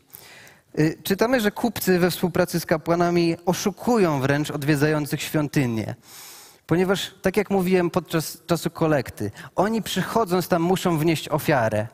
Y, 0.79 0.97
czytamy, 1.03 1.41
że 1.41 1.51
kupcy 1.51 1.99
we 1.99 2.11
współpracy 2.11 2.59
z 2.59 2.65
kapłanami 2.65 3.35
oszukują 3.45 4.21
wręcz 4.21 4.51
odwiedzających 4.51 5.21
świątynię. 5.21 5.95
Ponieważ, 6.65 7.11
tak 7.21 7.37
jak 7.37 7.49
mówiłem 7.49 7.89
podczas 7.89 8.37
czasu 8.47 8.69
kolekty, 8.69 9.31
oni 9.55 9.81
przychodząc 9.81 10.47
tam 10.47 10.61
muszą 10.61 10.97
wnieść 10.97 11.29
ofiarę. 11.29 11.87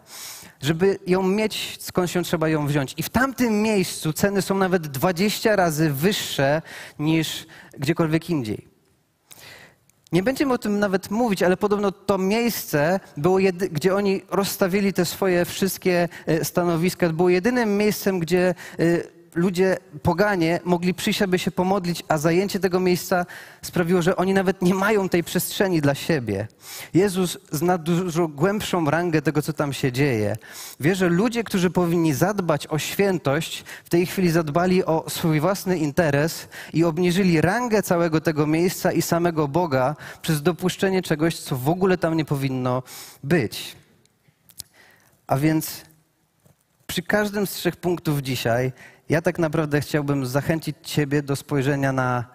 Żeby 0.62 1.00
ją 1.08 1.24
mieć, 1.24 1.77
skąd 1.79 2.12
się 2.12 2.24
trzeba 2.24 2.50
ją 2.50 2.67
wziąć. 2.67 2.93
I 2.98 3.03
w 3.03 3.10
tamtym 3.10 3.62
miejscu 3.62 4.13
ceny 4.13 4.41
są 4.41 4.58
nawet 4.58 4.88
20 4.88 5.55
razy 5.55 5.89
wyższe 5.89 6.62
niż 7.00 7.48
gdziekolwiek 7.77 8.29
indziej. 8.29 8.78
Nie 10.12 10.24
będziemy 10.24 10.54
o 10.54 10.58
tym 10.58 10.80
nawet 10.80 11.12
mówić, 11.12 11.44
ale 11.44 11.58
podobno 11.58 11.92
to 11.92 12.18
miejsce, 12.18 13.00
było 13.18 13.39
jedy, 13.39 13.70
gdzie 13.70 13.96
oni 13.96 14.22
rozstawili 14.30 14.94
te 14.94 15.06
swoje 15.06 15.46
wszystkie 15.46 16.10
e, 16.25 16.46
stanowiska, 16.46 17.10
było 17.10 17.30
jedynym 17.30 17.78
miejscem, 17.78 18.20
gdzie 18.20 18.56
e, 18.80 19.18
ludzie, 19.39 19.77
poganie, 20.03 20.60
mogli 20.63 20.93
przyjść, 20.93 21.22
aby 21.22 21.39
się 21.39 21.51
pomodlić, 21.51 22.03
a 22.08 22.17
zajęcie 22.17 22.60
tego 22.60 22.79
miejsca 22.79 23.25
sprawiło, 23.62 24.01
że 24.01 24.15
oni 24.15 24.34
nawet 24.34 24.62
nie 24.62 24.74
mają 24.74 25.10
tej 25.10 25.24
przestrzeni 25.24 25.81
dla 25.81 25.96
siebie. 25.96 26.48
Jezus 26.93 27.38
zna 27.51 27.77
dużo 27.77 28.27
głębszą 28.27 28.89
rangę 28.89 29.22
tego, 29.22 29.41
co 29.41 29.53
tam 29.53 29.74
się 29.74 29.91
dzieje. 29.91 30.38
Wie, 30.79 30.96
że 30.96 31.10
ludzie, 31.10 31.43
którzy 31.43 31.69
powinni 31.69 32.13
zadbać 32.13 32.67
o 32.67 32.79
świętość, 32.79 33.63
w 33.86 33.89
tej 33.89 34.05
chwili 34.05 34.29
zadbali 34.29 34.86
o 34.86 35.05
swój 35.10 35.39
własny 35.39 35.77
interes 35.77 36.48
i 36.74 36.84
obniżyli 36.84 37.41
rangę 37.41 37.84
całego 37.84 38.22
tego 38.22 38.48
miejsca 38.48 38.91
i 38.91 39.01
samego 39.01 39.48
Boga 39.48 39.96
przez 40.22 40.41
dopuszczenie 40.41 41.01
czegoś, 41.01 41.39
co 41.39 41.55
w 41.55 41.69
ogóle 41.69 41.98
tam 41.98 42.17
nie 42.17 42.25
powinno 42.25 42.84
być. 43.24 43.75
A 45.27 45.38
więc 45.38 45.89
przy 46.88 47.01
każdym 47.01 47.48
z 47.48 47.51
trzech 47.51 47.75
punktów 47.75 48.19
dzisiaj 48.19 48.72
ja 49.10 49.22
tak 49.22 49.39
naprawdę 49.39 49.82
chciałbym 49.82 50.25
zachęcić 50.25 50.75
Ciebie 50.84 51.22
do 51.24 51.36
spojrzenia 51.36 51.92
na 51.92 52.25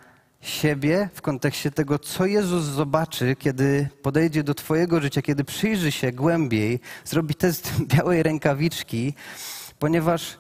siebie 0.41 1.09
w 1.15 1.23
kontekście 1.23 1.71
tego, 1.71 1.99
co 1.99 2.27
Jezus 2.27 2.65
zobaczy, 2.65 3.37
kiedy 3.39 3.89
podejdzie 4.03 4.43
do 4.43 4.55
Twojego 4.55 5.01
życia, 5.01 5.23
kiedy 5.23 5.45
przyjrzy 5.45 5.93
się 5.93 6.13
głębiej, 6.13 6.81
zrobi 7.05 7.35
test 7.35 7.73
białej 7.97 8.23
rękawiczki, 8.23 9.15
ponieważ 9.79 10.39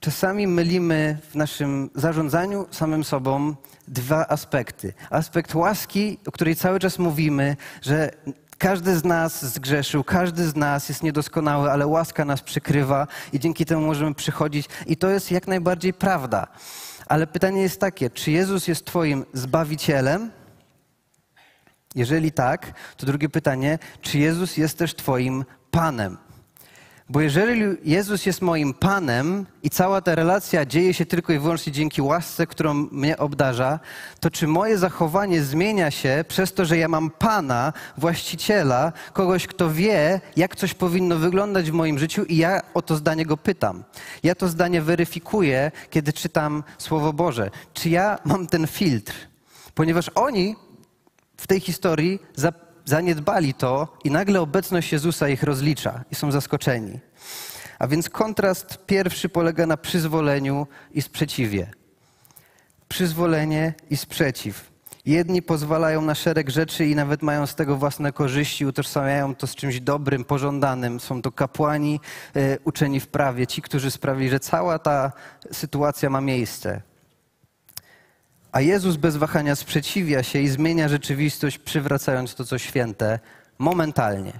czasami 0.00 0.46
mylimy 0.46 1.18
w 1.30 1.34
naszym 1.34 1.90
zarządzaniu 1.94 2.66
samym 2.70 3.04
sobą 3.04 3.54
dwa 3.88 4.28
aspekty. 4.28 4.92
Aspekt 5.10 5.54
łaski, 5.54 6.18
o 6.26 6.32
której 6.32 6.56
cały 6.56 6.80
czas 6.80 6.98
mówimy, 6.98 7.56
że 7.82 8.10
każdy 8.60 8.96
z 8.96 9.04
nas 9.04 9.44
zgrzeszył, 9.44 10.04
każdy 10.04 10.48
z 10.48 10.56
nas 10.56 10.88
jest 10.88 11.02
niedoskonały, 11.02 11.70
ale 11.70 11.86
łaska 11.86 12.24
nas 12.24 12.42
przykrywa 12.42 13.06
i 13.32 13.40
dzięki 13.40 13.64
temu 13.64 13.86
możemy 13.86 14.14
przychodzić. 14.14 14.68
I 14.86 14.96
to 14.96 15.10
jest 15.10 15.30
jak 15.30 15.48
najbardziej 15.48 15.94
prawda. 15.94 16.46
Ale 17.06 17.26
pytanie 17.26 17.62
jest 17.62 17.80
takie, 17.80 18.10
czy 18.10 18.30
Jezus 18.30 18.68
jest 18.68 18.84
Twoim 18.84 19.24
zbawicielem? 19.32 20.30
Jeżeli 21.94 22.32
tak, 22.32 22.72
to 22.96 23.06
drugie 23.06 23.28
pytanie, 23.28 23.78
czy 24.00 24.18
Jezus 24.18 24.56
jest 24.56 24.78
też 24.78 24.94
Twoim 24.94 25.44
Panem? 25.70 26.18
Bo 27.10 27.20
jeżeli 27.20 27.62
Jezus 27.84 28.26
jest 28.26 28.42
moim 28.42 28.74
Panem 28.74 29.46
i 29.62 29.70
cała 29.70 30.00
ta 30.00 30.14
relacja 30.14 30.66
dzieje 30.66 30.94
się 30.94 31.06
tylko 31.06 31.32
i 31.32 31.38
wyłącznie 31.38 31.72
dzięki 31.72 32.02
łasce, 32.02 32.46
którą 32.46 32.74
mnie 32.74 33.18
obdarza, 33.18 33.80
to 34.20 34.30
czy 34.30 34.46
moje 34.46 34.78
zachowanie 34.78 35.42
zmienia 35.42 35.90
się 35.90 36.24
przez 36.28 36.52
to, 36.52 36.64
że 36.64 36.78
ja 36.78 36.88
mam 36.88 37.10
Pana, 37.10 37.72
właściciela, 37.98 38.92
kogoś, 39.12 39.46
kto 39.46 39.70
wie, 39.70 40.20
jak 40.36 40.56
coś 40.56 40.74
powinno 40.74 41.16
wyglądać 41.16 41.70
w 41.70 41.74
moim 41.74 41.98
życiu 41.98 42.24
i 42.24 42.36
ja 42.36 42.60
o 42.74 42.82
to 42.82 42.96
zdanie 42.96 43.26
go 43.26 43.36
pytam. 43.36 43.84
Ja 44.22 44.34
to 44.34 44.48
zdanie 44.48 44.82
weryfikuję, 44.82 45.72
kiedy 45.90 46.12
czytam 46.12 46.62
Słowo 46.78 47.12
Boże. 47.12 47.50
Czy 47.74 47.90
ja 47.90 48.18
mam 48.24 48.46
ten 48.46 48.66
filtr? 48.66 49.14
Ponieważ 49.74 50.10
oni 50.14 50.56
w 51.36 51.46
tej 51.46 51.60
historii 51.60 52.18
zaniedbali 52.90 53.54
to 53.54 53.96
i 54.04 54.10
nagle 54.10 54.40
obecność 54.40 54.92
Jezusa 54.92 55.28
ich 55.28 55.42
rozlicza 55.42 56.04
i 56.10 56.14
są 56.14 56.32
zaskoczeni. 56.32 57.00
A 57.78 57.86
więc 57.86 58.08
kontrast 58.08 58.78
pierwszy 58.86 59.28
polega 59.28 59.66
na 59.66 59.76
przyzwoleniu 59.76 60.66
i 60.92 61.02
sprzeciwie. 61.02 61.70
Przyzwolenie 62.88 63.74
i 63.90 63.96
sprzeciw. 63.96 64.70
Jedni 65.06 65.42
pozwalają 65.42 66.02
na 66.02 66.14
szereg 66.14 66.50
rzeczy 66.50 66.86
i 66.86 66.94
nawet 66.94 67.22
mają 67.22 67.46
z 67.46 67.54
tego 67.54 67.76
własne 67.76 68.12
korzyści, 68.12 68.66
utożsamiają 68.66 69.34
to 69.34 69.46
z 69.46 69.54
czymś 69.54 69.80
dobrym, 69.80 70.24
pożądanym. 70.24 71.00
Są 71.00 71.22
to 71.22 71.32
kapłani 71.32 72.00
e, 72.36 72.58
uczeni 72.64 73.00
w 73.00 73.08
prawie, 73.08 73.46
ci, 73.46 73.62
którzy 73.62 73.90
sprawili, 73.90 74.30
że 74.30 74.40
cała 74.40 74.78
ta 74.78 75.12
sytuacja 75.52 76.10
ma 76.10 76.20
miejsce. 76.20 76.89
A 78.52 78.60
Jezus 78.60 78.96
bez 78.96 79.16
wahania 79.16 79.56
sprzeciwia 79.56 80.22
się 80.22 80.38
i 80.38 80.48
zmienia 80.48 80.88
rzeczywistość, 80.88 81.58
przywracając 81.58 82.34
to, 82.34 82.44
co 82.44 82.58
święte, 82.58 83.18
momentalnie. 83.58 84.32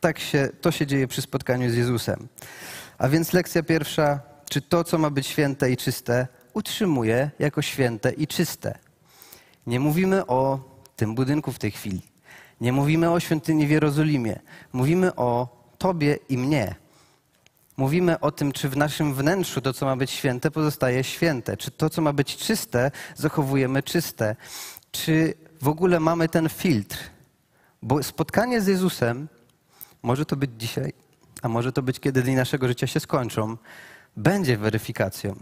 Tak 0.00 0.18
się, 0.18 0.48
to 0.60 0.70
się 0.70 0.86
dzieje 0.86 1.08
przy 1.08 1.22
spotkaniu 1.22 1.70
z 1.70 1.74
Jezusem. 1.74 2.28
A 2.98 3.08
więc 3.08 3.32
lekcja 3.32 3.62
pierwsza, 3.62 4.20
czy 4.50 4.62
to, 4.62 4.84
co 4.84 4.98
ma 4.98 5.10
być 5.10 5.26
święte 5.26 5.70
i 5.70 5.76
czyste, 5.76 6.28
utrzymuje 6.54 7.30
jako 7.38 7.62
święte 7.62 8.12
i 8.12 8.26
czyste. 8.26 8.78
Nie 9.66 9.80
mówimy 9.80 10.26
o 10.26 10.60
tym 10.96 11.14
budynku 11.14 11.52
w 11.52 11.58
tej 11.58 11.70
chwili. 11.70 12.02
Nie 12.60 12.72
mówimy 12.72 13.10
o 13.10 13.20
świątyni 13.20 13.66
w 13.66 13.70
Jerozolimie. 13.70 14.40
Mówimy 14.72 15.14
o 15.14 15.48
Tobie 15.78 16.18
i 16.28 16.38
mnie. 16.38 16.74
Mówimy 17.76 18.20
o 18.20 18.30
tym, 18.30 18.52
czy 18.52 18.68
w 18.68 18.76
naszym 18.76 19.14
wnętrzu 19.14 19.60
to, 19.60 19.72
co 19.72 19.86
ma 19.86 19.96
być 19.96 20.10
święte, 20.10 20.50
pozostaje 20.50 21.04
święte. 21.04 21.56
Czy 21.56 21.70
to, 21.70 21.90
co 21.90 22.02
ma 22.02 22.12
być 22.12 22.36
czyste, 22.36 22.90
zachowujemy 23.14 23.82
czyste. 23.82 24.36
Czy 24.92 25.34
w 25.62 25.68
ogóle 25.68 26.00
mamy 26.00 26.28
ten 26.28 26.48
filtr. 26.48 26.98
Bo 27.82 28.02
spotkanie 28.02 28.60
z 28.60 28.66
Jezusem 28.66 29.28
może 30.02 30.26
to 30.26 30.36
być 30.36 30.50
dzisiaj, 30.58 30.92
a 31.42 31.48
może 31.48 31.72
to 31.72 31.82
być, 31.82 32.00
kiedy 32.00 32.22
dni 32.22 32.34
naszego 32.34 32.68
życia 32.68 32.86
się 32.86 33.00
skończą, 33.00 33.56
będzie 34.16 34.56
weryfikacją. 34.56 35.36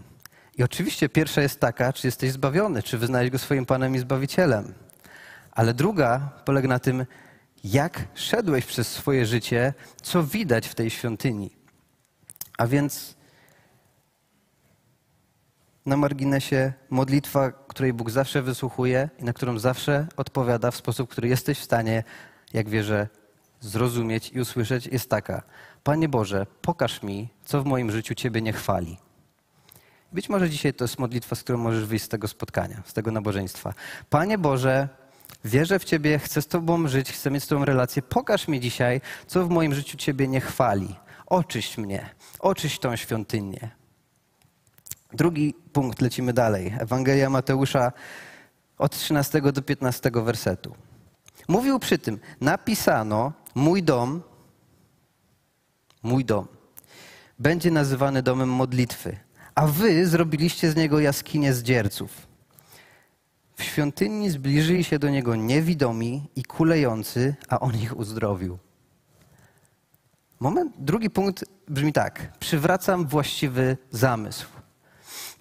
I 0.57 0.63
oczywiście 0.63 1.09
pierwsza 1.09 1.41
jest 1.41 1.59
taka, 1.59 1.93
czy 1.93 2.07
jesteś 2.07 2.31
zbawiony, 2.31 2.83
czy 2.83 2.97
wyznałeś 2.97 3.29
go 3.29 3.37
swoim 3.37 3.65
Panem 3.65 3.95
i 3.95 3.99
Zbawicielem. 3.99 4.73
Ale 5.51 5.73
druga 5.73 6.29
polega 6.45 6.67
na 6.67 6.79
tym, 6.79 7.05
jak 7.63 8.05
szedłeś 8.13 8.65
przez 8.65 8.87
swoje 8.87 9.25
życie, 9.25 9.73
co 10.01 10.23
widać 10.23 10.67
w 10.67 10.75
tej 10.75 10.89
świątyni. 10.89 11.62
A 12.57 12.67
więc 12.67 13.15
na 15.85 15.97
marginesie 15.97 16.73
modlitwa, 16.89 17.51
której 17.51 17.93
Bóg 17.93 18.09
zawsze 18.09 18.41
wysłuchuje 18.41 19.09
i 19.19 19.23
na 19.23 19.33
którą 19.33 19.59
zawsze 19.59 20.07
odpowiada 20.17 20.71
w 20.71 20.75
sposób, 20.75 21.09
który 21.09 21.27
jesteś 21.27 21.59
w 21.59 21.63
stanie, 21.63 22.03
jak 22.53 22.69
wierzę, 22.69 23.07
zrozumieć 23.59 24.31
i 24.31 24.39
usłyszeć, 24.39 24.87
jest 24.87 25.09
taka: 25.09 25.41
Panie 25.83 26.09
Boże, 26.09 26.45
pokaż 26.61 27.03
mi, 27.03 27.29
co 27.45 27.61
w 27.61 27.65
moim 27.65 27.91
życiu 27.91 28.15
Ciebie 28.15 28.41
nie 28.41 28.53
chwali. 28.53 28.97
Być 30.11 30.29
może 30.29 30.49
dzisiaj 30.49 30.73
to 30.73 30.83
jest 30.83 30.99
modlitwa, 30.99 31.35
z 31.35 31.43
którą 31.43 31.57
możesz 31.57 31.85
wyjść 31.85 32.05
z 32.05 32.09
tego 32.09 32.27
spotkania, 32.27 32.83
z 32.85 32.93
tego 32.93 33.11
nabożeństwa. 33.11 33.73
Panie 34.09 34.37
Boże, 34.37 34.89
Wierzę 35.45 35.79
w 35.79 35.83
Ciebie, 35.83 36.19
chcę 36.19 36.41
z 36.41 36.47
Tobą 36.47 36.87
żyć, 36.87 37.11
chcę 37.11 37.31
mieć 37.31 37.43
z 37.43 37.47
Tobą 37.47 37.65
relację. 37.65 38.01
Pokaż 38.01 38.47
mi 38.47 38.59
dzisiaj, 38.59 39.01
co 39.27 39.45
w 39.45 39.49
moim 39.49 39.73
życiu 39.73 39.97
Ciebie 39.97 40.27
nie 40.27 40.41
chwali. 40.41 40.95
Oczyść 41.25 41.77
mnie, 41.77 42.09
oczyść 42.39 42.79
tą 42.79 42.95
świątynię. 42.95 43.69
Drugi 45.13 45.53
punkt, 45.73 46.01
lecimy 46.01 46.33
dalej. 46.33 46.73
Ewangelia 46.79 47.29
Mateusza 47.29 47.91
od 48.77 48.91
13 48.91 49.41
do 49.41 49.61
15 49.61 50.11
wersetu. 50.13 50.75
Mówił 51.47 51.79
przy 51.79 51.97
tym, 51.97 52.19
napisano, 52.41 53.33
mój 53.55 53.83
dom, 53.83 54.21
mój 56.03 56.25
dom, 56.25 56.47
będzie 57.39 57.71
nazywany 57.71 58.23
domem 58.23 58.49
modlitwy, 58.49 59.17
a 59.55 59.67
wy 59.67 60.07
zrobiliście 60.07 60.71
z 60.71 60.75
niego 60.75 60.99
jaskinię 60.99 61.53
zdzierców. 61.53 62.27
W 63.55 63.63
świątyni 63.63 64.29
zbliżyli 64.29 64.83
się 64.83 64.99
do 64.99 65.09
niego 65.09 65.35
niewidomi 65.35 66.29
i 66.35 66.43
kulejący, 66.43 67.35
a 67.49 67.59
on 67.59 67.75
ich 67.75 67.97
uzdrowił. 67.97 68.57
Moment, 70.43 70.73
drugi 70.77 71.09
punkt 71.09 71.45
brzmi 71.67 71.93
tak. 71.93 72.37
Przywracam 72.39 73.07
właściwy 73.07 73.77
zamysł. 73.91 74.47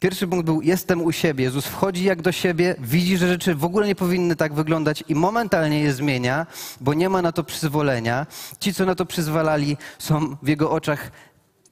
Pierwszy 0.01 0.27
punkt 0.27 0.47
był: 0.47 0.63
Jestem 0.63 1.03
u 1.03 1.13
siebie. 1.13 1.45
Jezus 1.45 1.67
wchodzi 1.67 2.05
jak 2.05 2.23
do 2.23 2.33
siebie, 2.33 2.75
widzi, 2.79 3.19
że 3.19 3.29
rzeczy 3.29 3.55
w 3.55 3.65
ogóle 3.65 3.87
nie 3.87 3.95
powinny 3.95 4.37
tak 4.37 4.55
wyglądać 4.55 5.05
i 5.09 5.15
momentalnie 5.15 5.81
je 5.81 5.93
zmienia, 5.93 6.47
bo 6.81 6.95
nie 6.95 7.09
ma 7.09 7.23
na 7.23 7.33
to 7.33 7.45
przyzwolenia. 7.45 8.27
Ci, 8.61 8.75
co 8.75 8.87
na 8.87 8.95
to 8.95 9.07
przyzwalali, 9.07 9.77
są 9.99 10.37
w 10.43 10.49
jego 10.49 10.71
oczach 10.71 11.11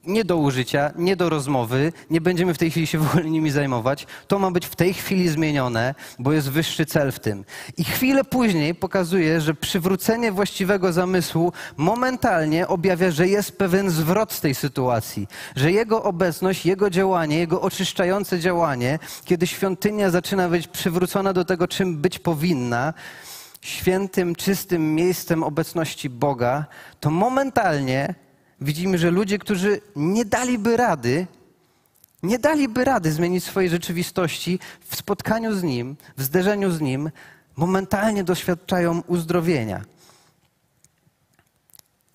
nie 0.05 0.25
do 0.25 0.37
użycia, 0.37 0.91
nie 0.95 1.15
do 1.15 1.29
rozmowy, 1.29 1.93
nie 2.09 2.21
będziemy 2.21 2.53
w 2.53 2.57
tej 2.57 2.71
chwili 2.71 2.87
się 2.87 2.97
w 3.03 3.09
ogóle 3.09 3.29
nimi 3.29 3.51
zajmować. 3.51 4.07
To 4.27 4.39
ma 4.39 4.51
być 4.51 4.65
w 4.65 4.75
tej 4.75 4.93
chwili 4.93 5.29
zmienione, 5.29 5.95
bo 6.19 6.31
jest 6.33 6.49
wyższy 6.49 6.85
cel 6.85 7.11
w 7.11 7.19
tym. 7.19 7.45
I 7.77 7.83
chwilę 7.83 8.23
później 8.23 8.75
pokazuje, 8.75 9.41
że 9.41 9.53
przywrócenie 9.53 10.31
właściwego 10.31 10.93
zamysłu 10.93 11.53
momentalnie 11.77 12.67
objawia, 12.67 13.11
że 13.11 13.27
jest 13.27 13.57
pewien 13.57 13.89
zwrot 13.89 14.33
z 14.33 14.41
tej 14.41 14.55
sytuacji, 14.55 15.27
że 15.55 15.71
jego 15.71 16.03
obecność, 16.03 16.65
jego 16.65 16.89
działanie, 16.89 17.37
jego 17.37 17.61
oczyszczające 17.61 18.39
działanie, 18.39 18.99
kiedy 19.25 19.47
świątynia 19.47 20.09
zaczyna 20.09 20.49
być 20.49 20.67
przywrócona 20.67 21.33
do 21.33 21.45
tego, 21.45 21.67
czym 21.67 21.97
być 21.97 22.19
powinna, 22.19 22.93
świętym, 23.61 24.35
czystym 24.35 24.95
miejscem 24.95 25.43
obecności 25.43 26.09
Boga, 26.09 26.65
to 26.99 27.11
momentalnie 27.11 28.15
widzimy, 28.61 28.97
że 28.97 29.11
ludzie, 29.11 29.39
którzy 29.39 29.81
nie 29.95 30.25
daliby 30.25 30.77
rady, 30.77 31.27
nie 32.23 32.39
daliby 32.39 32.85
rady 32.85 33.11
zmienić 33.11 33.43
swojej 33.43 33.69
rzeczywistości 33.69 34.59
w 34.87 34.95
spotkaniu 34.95 35.53
z 35.55 35.63
Nim, 35.63 35.95
w 36.17 36.23
zderzeniu 36.23 36.71
z 36.71 36.81
Nim, 36.81 37.11
momentalnie 37.55 38.23
doświadczają 38.23 39.01
uzdrowienia 39.07 39.81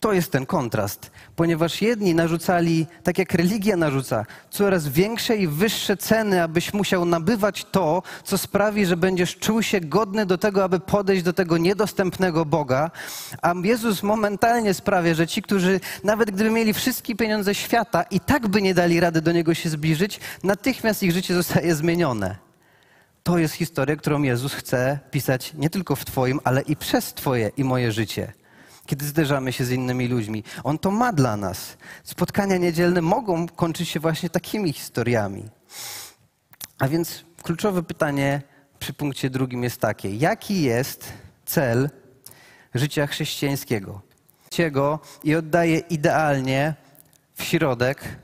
to 0.00 0.12
jest 0.12 0.32
ten 0.32 0.46
kontrast, 0.46 1.10
ponieważ 1.36 1.82
jedni 1.82 2.14
narzucali, 2.14 2.86
tak 3.02 3.18
jak 3.18 3.34
religia 3.34 3.76
narzuca, 3.76 4.24
coraz 4.50 4.88
większe 4.88 5.36
i 5.36 5.48
wyższe 5.48 5.96
ceny, 5.96 6.42
abyś 6.42 6.74
musiał 6.74 7.04
nabywać 7.04 7.64
to, 7.64 8.02
co 8.24 8.38
sprawi, 8.38 8.86
że 8.86 8.96
będziesz 8.96 9.36
czuł 9.36 9.62
się 9.62 9.80
godny 9.80 10.26
do 10.26 10.38
tego, 10.38 10.64
aby 10.64 10.80
podejść 10.80 11.22
do 11.22 11.32
tego 11.32 11.58
niedostępnego 11.58 12.44
Boga, 12.44 12.90
a 13.42 13.54
Jezus 13.62 14.02
momentalnie 14.02 14.74
sprawia, 14.74 15.14
że 15.14 15.26
ci, 15.26 15.42
którzy 15.42 15.80
nawet 16.04 16.30
gdyby 16.30 16.50
mieli 16.50 16.72
wszystkie 16.72 17.16
pieniądze 17.16 17.54
świata 17.54 18.02
i 18.02 18.20
tak 18.20 18.48
by 18.48 18.62
nie 18.62 18.74
dali 18.74 19.00
rady 19.00 19.20
do 19.20 19.32
Niego 19.32 19.54
się 19.54 19.68
zbliżyć, 19.68 20.20
natychmiast 20.42 21.02
ich 21.02 21.12
życie 21.12 21.34
zostaje 21.34 21.74
zmienione. 21.74 22.36
To 23.22 23.38
jest 23.38 23.54
historia, 23.54 23.96
którą 23.96 24.22
Jezus 24.22 24.54
chce 24.54 24.98
pisać 25.10 25.52
nie 25.54 25.70
tylko 25.70 25.96
w 25.96 26.04
Twoim, 26.04 26.40
ale 26.44 26.62
i 26.62 26.76
przez 26.76 27.14
Twoje 27.14 27.50
i 27.56 27.64
moje 27.64 27.92
życie 27.92 28.32
kiedy 28.86 29.06
zderzamy 29.06 29.52
się 29.52 29.64
z 29.64 29.70
innymi 29.70 30.08
ludźmi. 30.08 30.44
On 30.64 30.78
to 30.78 30.90
ma 30.90 31.12
dla 31.12 31.36
nas. 31.36 31.76
Spotkania 32.04 32.56
niedzielne 32.56 33.02
mogą 33.02 33.48
kończyć 33.48 33.88
się 33.88 34.00
właśnie 34.00 34.30
takimi 34.30 34.72
historiami. 34.72 35.48
A 36.78 36.88
więc 36.88 37.24
kluczowe 37.42 37.82
pytanie 37.82 38.42
przy 38.78 38.92
punkcie 38.92 39.30
drugim 39.30 39.64
jest 39.64 39.80
takie: 39.80 40.16
jaki 40.16 40.62
jest 40.62 41.12
cel 41.46 41.90
życia 42.74 43.06
chrześcijańskiego? 43.06 44.00
Ciego 44.50 45.00
i 45.24 45.34
oddaje 45.34 45.78
idealnie 45.78 46.74
w 47.34 47.42
środek, 47.42 48.18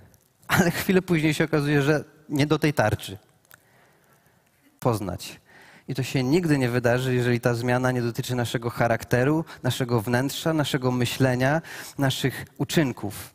ale 0.49 0.71
chwilę 0.71 1.03
później 1.03 1.35
się 1.35 1.45
okazuje, 1.45 1.83
że 1.83 2.05
nie 2.29 2.47
do 2.47 2.59
tej 2.59 2.75
tarczy. 2.75 3.19
Poznać. 4.81 5.41
I 5.93 5.95
to 5.95 6.03
się 6.03 6.23
nigdy 6.23 6.59
nie 6.59 6.69
wydarzy, 6.69 7.15
jeżeli 7.15 7.41
ta 7.41 7.55
zmiana 7.55 7.91
nie 7.91 8.03
dotyczy 8.03 8.35
naszego 8.35 8.71
charakteru, 8.71 9.45
naszego 9.63 10.03
wnętrza, 10.03 10.53
naszego 10.53 10.91
myślenia, 10.91 11.63
naszych 11.99 12.47
uczynków. 12.59 13.35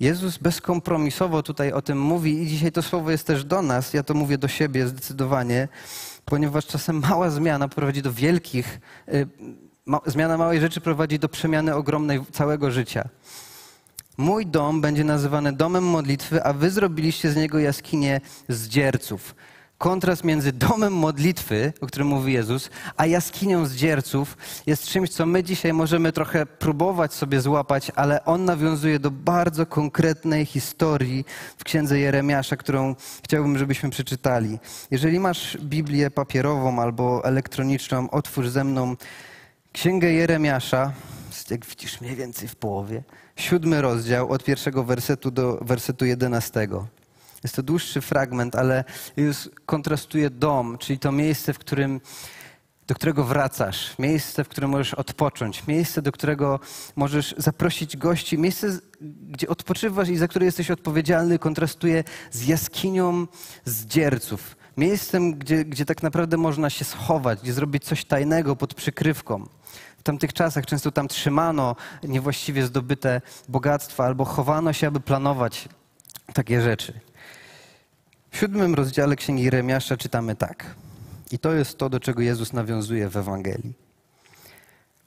Jezus 0.00 0.38
bezkompromisowo 0.38 1.42
tutaj 1.42 1.72
o 1.72 1.82
tym 1.82 2.00
mówi 2.00 2.42
i 2.42 2.46
dzisiaj 2.46 2.72
to 2.72 2.82
słowo 2.82 3.10
jest 3.10 3.26
też 3.26 3.44
do 3.44 3.62
nas. 3.62 3.94
Ja 3.94 4.02
to 4.02 4.14
mówię 4.14 4.38
do 4.38 4.48
siebie 4.48 4.86
zdecydowanie, 4.86 5.68
ponieważ 6.24 6.66
czasem 6.66 7.00
mała 7.00 7.30
zmiana 7.30 7.68
prowadzi 7.68 8.02
do 8.02 8.12
wielkich, 8.12 8.80
y, 9.08 9.26
zmiana 10.06 10.36
małej 10.36 10.60
rzeczy 10.60 10.80
prowadzi 10.80 11.18
do 11.18 11.28
przemiany 11.28 11.74
ogromnej 11.74 12.20
całego 12.32 12.70
życia. 12.70 13.08
Mój 14.16 14.46
dom 14.46 14.80
będzie 14.80 15.04
nazywany 15.04 15.52
domem 15.52 15.84
modlitwy, 15.84 16.44
a 16.44 16.52
wy 16.52 16.70
zrobiliście 16.70 17.30
z 17.30 17.36
niego 17.36 17.58
jaskinię 17.58 18.20
zdzierców 18.48 19.34
kontrast 19.78 20.24
między 20.24 20.52
domem 20.52 20.92
modlitwy, 20.92 21.72
o 21.80 21.86
którym 21.86 22.08
mówi 22.08 22.32
Jezus, 22.32 22.70
a 22.96 23.06
jaskinią 23.06 23.66
zdzierców 23.66 24.36
jest 24.66 24.86
czymś, 24.86 25.10
co 25.10 25.26
my 25.26 25.44
dzisiaj 25.44 25.72
możemy 25.72 26.12
trochę 26.12 26.46
próbować 26.46 27.14
sobie 27.14 27.40
złapać, 27.40 27.92
ale 27.94 28.24
on 28.24 28.44
nawiązuje 28.44 28.98
do 28.98 29.10
bardzo 29.10 29.66
konkretnej 29.66 30.46
historii 30.46 31.24
w 31.56 31.64
księdze 31.64 31.98
Jeremiasza, 31.98 32.56
którą 32.56 32.94
chciałbym, 33.24 33.58
żebyśmy 33.58 33.90
przeczytali. 33.90 34.58
Jeżeli 34.90 35.20
masz 35.20 35.58
Biblię 35.60 36.10
papierową 36.10 36.82
albo 36.82 37.24
elektroniczną, 37.24 38.10
otwórz 38.10 38.48
ze 38.48 38.64
mną 38.64 38.96
księgę 39.72 40.12
Jeremiasza, 40.12 40.92
jak 41.50 41.66
widzisz 41.66 42.00
mniej 42.00 42.16
więcej 42.16 42.48
w 42.48 42.56
połowie, 42.56 43.02
siódmy 43.36 43.82
rozdział 43.82 44.30
od 44.30 44.44
pierwszego 44.44 44.84
wersetu 44.84 45.30
do 45.30 45.58
wersetu 45.60 46.04
jedenastego. 46.04 46.97
Jest 47.42 47.56
to 47.56 47.62
dłuższy 47.62 48.00
fragment, 48.00 48.56
ale 48.56 48.84
już 49.16 49.36
kontrastuje 49.66 50.30
dom, 50.30 50.78
czyli 50.78 50.98
to 50.98 51.12
miejsce, 51.12 51.52
w 51.52 51.58
którym, 51.58 52.00
do 52.86 52.94
którego 52.94 53.24
wracasz, 53.24 53.98
miejsce, 53.98 54.44
w 54.44 54.48
którym 54.48 54.70
możesz 54.70 54.94
odpocząć, 54.94 55.66
miejsce, 55.66 56.02
do 56.02 56.12
którego 56.12 56.60
możesz 56.96 57.34
zaprosić 57.38 57.96
gości, 57.96 58.38
miejsce, 58.38 58.78
gdzie 59.30 59.48
odpoczywasz 59.48 60.08
i 60.08 60.16
za 60.16 60.28
które 60.28 60.46
jesteś 60.46 60.70
odpowiedzialny, 60.70 61.38
kontrastuje 61.38 62.04
z 62.30 62.46
jaskinią 62.46 63.26
zdzierców. 63.64 64.56
Miejscem, 64.76 65.34
gdzie, 65.34 65.64
gdzie 65.64 65.84
tak 65.84 66.02
naprawdę 66.02 66.36
można 66.36 66.70
się 66.70 66.84
schować, 66.84 67.40
gdzie 67.42 67.52
zrobić 67.52 67.84
coś 67.84 68.04
tajnego 68.04 68.56
pod 68.56 68.74
przykrywką. 68.74 69.48
W 69.98 70.02
tamtych 70.02 70.32
czasach 70.32 70.66
często 70.66 70.90
tam 70.90 71.08
trzymano 71.08 71.76
niewłaściwie 72.02 72.66
zdobyte 72.66 73.20
bogactwa 73.48 74.04
albo 74.04 74.24
chowano 74.24 74.72
się, 74.72 74.86
aby 74.86 75.00
planować 75.00 75.68
takie 76.32 76.60
rzeczy. 76.60 77.00
W 78.38 78.40
siódmym 78.40 78.74
rozdziale 78.74 79.16
Księgi 79.16 79.42
Jeremiasza 79.42 79.96
czytamy 79.96 80.36
tak. 80.36 80.74
I 81.32 81.38
to 81.38 81.52
jest 81.52 81.78
to, 81.78 81.90
do 81.90 82.00
czego 82.00 82.22
Jezus 82.22 82.52
nawiązuje 82.52 83.08
w 83.08 83.16
Ewangelii. 83.16 83.72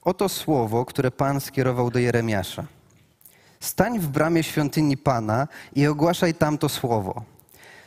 Oto 0.01 0.29
słowo, 0.29 0.85
które 0.85 1.11
Pan 1.11 1.41
skierował 1.41 1.91
do 1.91 1.99
Jeremiasza. 1.99 2.65
Stań 3.59 3.99
w 3.99 4.07
bramie 4.07 4.43
świątyni 4.43 4.97
Pana 4.97 5.47
i 5.75 5.87
ogłaszaj 5.87 6.33
tamto 6.33 6.69
słowo. 6.69 7.23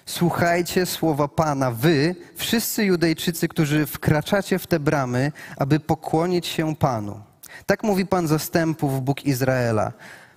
Słuchajcie 0.06 0.86
słowa 0.86 1.28
Pana, 1.28 1.70
wy, 1.70 2.16
wszyscy 2.34 2.84
Judejczycy, 2.84 3.48
którzy 3.48 3.86
wkraczacie 3.86 4.58
w 4.58 4.66
te 4.66 4.80
bramy, 4.80 5.32
aby 5.56 5.80
pokłonić 5.80 6.46
się 6.46 6.76
Panu. 6.76 7.20
Tak 7.66 7.82
mówi 7.82 8.06
Pan 8.06 8.26
zastępów, 8.26 9.04
Bóg 9.04 9.24
Izraela. 9.24 9.92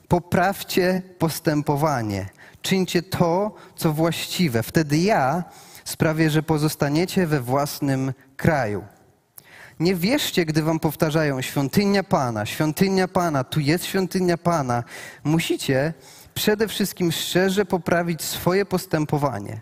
Poprawcie 0.08 1.02
postępowanie 1.20 2.30
czyńcie 2.62 3.02
to, 3.02 3.56
co 3.76 3.94
właściwe. 3.94 4.64
Wtedy 4.64 4.98
ja 4.98 5.44
sprawię, 5.86 6.30
że 6.30 6.44
pozostaniecie 6.44 7.28
we 7.28 7.42
własnym 7.42 8.14
kraju. 8.38 8.84
Nie 9.80 9.96
wierzcie, 9.96 10.46
gdy 10.46 10.64
wam 10.64 10.80
powtarzają 10.80 11.42
świątynia 11.42 12.04
Pana, 12.04 12.46
świątynia 12.46 13.08
Pana, 13.08 13.44
tu 13.44 13.60
jest 13.60 13.86
świątynia 13.86 14.38
Pana. 14.38 14.84
Musicie 15.24 15.94
przede 16.34 16.68
wszystkim 16.68 17.12
szczerze 17.12 17.66
poprawić 17.66 18.22
swoje 18.22 18.66
postępowanie. 18.66 19.62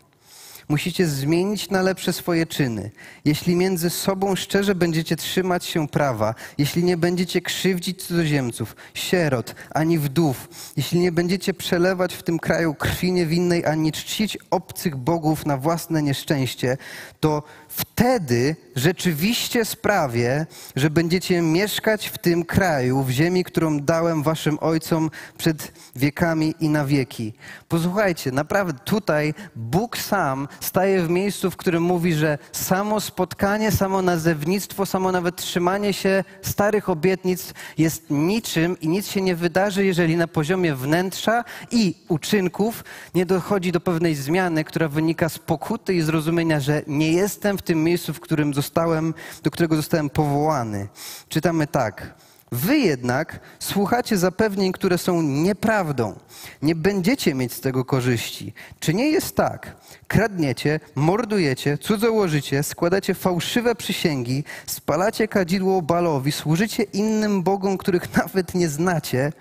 Musicie 0.67 1.07
zmienić 1.07 1.69
na 1.69 1.81
lepsze 1.81 2.13
swoje 2.13 2.45
czyny. 2.45 2.91
Jeśli 3.25 3.55
między 3.55 3.89
sobą 3.89 4.35
szczerze 4.35 4.75
będziecie 4.75 5.15
trzymać 5.15 5.65
się 5.65 5.87
prawa, 5.87 6.35
jeśli 6.57 6.83
nie 6.83 6.97
będziecie 6.97 7.41
krzywdzić 7.41 8.03
cudzoziemców, 8.03 8.75
sierot, 8.93 9.55
ani 9.73 9.99
wdów, 9.99 10.49
jeśli 10.77 10.99
nie 10.99 11.11
będziecie 11.11 11.53
przelewać 11.53 12.13
w 12.13 12.23
tym 12.23 12.39
kraju 12.39 12.73
krwi 12.73 13.11
niewinnej, 13.11 13.65
ani 13.65 13.91
czcić 13.91 14.37
obcych 14.51 14.95
bogów 14.95 15.45
na 15.45 15.57
własne 15.57 16.03
nieszczęście, 16.03 16.77
to 17.19 17.43
wtedy 17.67 18.55
rzeczywiście 18.75 19.65
sprawię, 19.65 20.45
że 20.75 20.89
będziecie 20.89 21.41
mieszkać 21.41 22.07
w 22.07 22.17
tym 22.17 22.45
kraju, 22.45 23.03
w 23.03 23.09
ziemi, 23.09 23.43
którą 23.43 23.79
dałem 23.79 24.23
waszym 24.23 24.57
ojcom 24.61 25.09
przed 25.37 25.71
wiekami 25.95 26.55
i 26.59 26.69
na 26.69 26.85
wieki. 26.85 27.33
Posłuchajcie, 27.67 28.31
naprawdę 28.31 28.73
tutaj 28.85 29.33
Bóg 29.55 29.97
sam 29.97 30.47
staje 30.59 31.01
w 31.01 31.09
miejscu, 31.09 31.51
w 31.51 31.57
którym 31.57 31.83
mówi, 31.83 32.13
że 32.13 32.37
samo 32.51 33.01
spotkanie, 33.01 33.71
samo 33.71 34.01
nazewnictwo, 34.01 34.85
samo 34.85 35.11
nawet 35.11 35.35
trzymanie 35.35 35.93
się 35.93 36.23
starych 36.41 36.89
obietnic 36.89 37.53
jest 37.77 38.09
niczym 38.09 38.79
i 38.79 38.87
nic 38.87 39.07
się 39.07 39.21
nie 39.21 39.35
wydarzy, 39.35 39.85
jeżeli 39.85 40.17
na 40.17 40.27
poziomie 40.27 40.75
wnętrza 40.75 41.43
i 41.71 41.95
uczynków 42.07 42.83
nie 43.15 43.25
dochodzi 43.25 43.71
do 43.71 43.79
pewnej 43.79 44.15
zmiany, 44.15 44.63
która 44.63 44.87
wynika 44.87 45.29
z 45.29 45.39
pokuty 45.39 45.93
i 45.93 46.01
zrozumienia, 46.01 46.59
że 46.59 46.81
nie 46.87 47.11
jestem 47.11 47.57
w 47.57 47.61
tym 47.61 47.83
miejscu, 47.83 48.13
w 48.13 48.19
którym 48.19 48.53
zostałem, 48.53 49.13
do 49.43 49.51
którego 49.51 49.75
zostałem 49.75 50.09
powołany. 50.09 50.87
Czytamy 51.29 51.67
tak. 51.67 52.24
Wy 52.51 52.77
jednak 52.77 53.39
słuchacie 53.59 54.17
zapewnień, 54.17 54.71
które 54.71 54.97
są 54.97 55.21
nieprawdą. 55.21 56.19
Nie 56.61 56.75
będziecie 56.75 57.33
mieć 57.35 57.53
z 57.53 57.61
tego 57.61 57.85
korzyści. 57.85 58.53
Czy 58.79 58.93
nie 58.93 59.09
jest 59.09 59.35
tak? 59.35 59.75
Kradniecie, 60.07 60.79
mordujecie, 60.95 61.77
cudzołożycie, 61.77 62.63
składacie 62.63 63.13
fałszywe 63.13 63.75
przysięgi, 63.75 64.43
spalacie 64.65 65.27
kadzidło 65.27 65.81
balowi, 65.81 66.31
służycie 66.31 66.83
innym 66.83 67.43
bogom, 67.43 67.77
których 67.77 68.17
nawet 68.17 68.55
nie 68.55 68.69
znacie, 68.69 69.31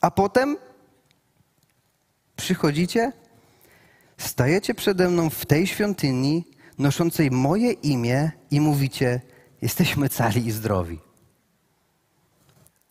a 0.00 0.10
potem 0.10 0.56
przychodzicie, 2.36 3.12
stajecie 4.18 4.74
przede 4.74 5.08
mną 5.08 5.30
w 5.30 5.46
tej 5.46 5.66
świątyni, 5.66 6.44
noszącej 6.78 7.30
moje 7.30 7.72
imię 7.72 8.30
i 8.50 8.60
mówicie, 8.60 9.20
jesteśmy 9.62 10.08
cali 10.08 10.46
i 10.46 10.52
zdrowi. 10.52 11.13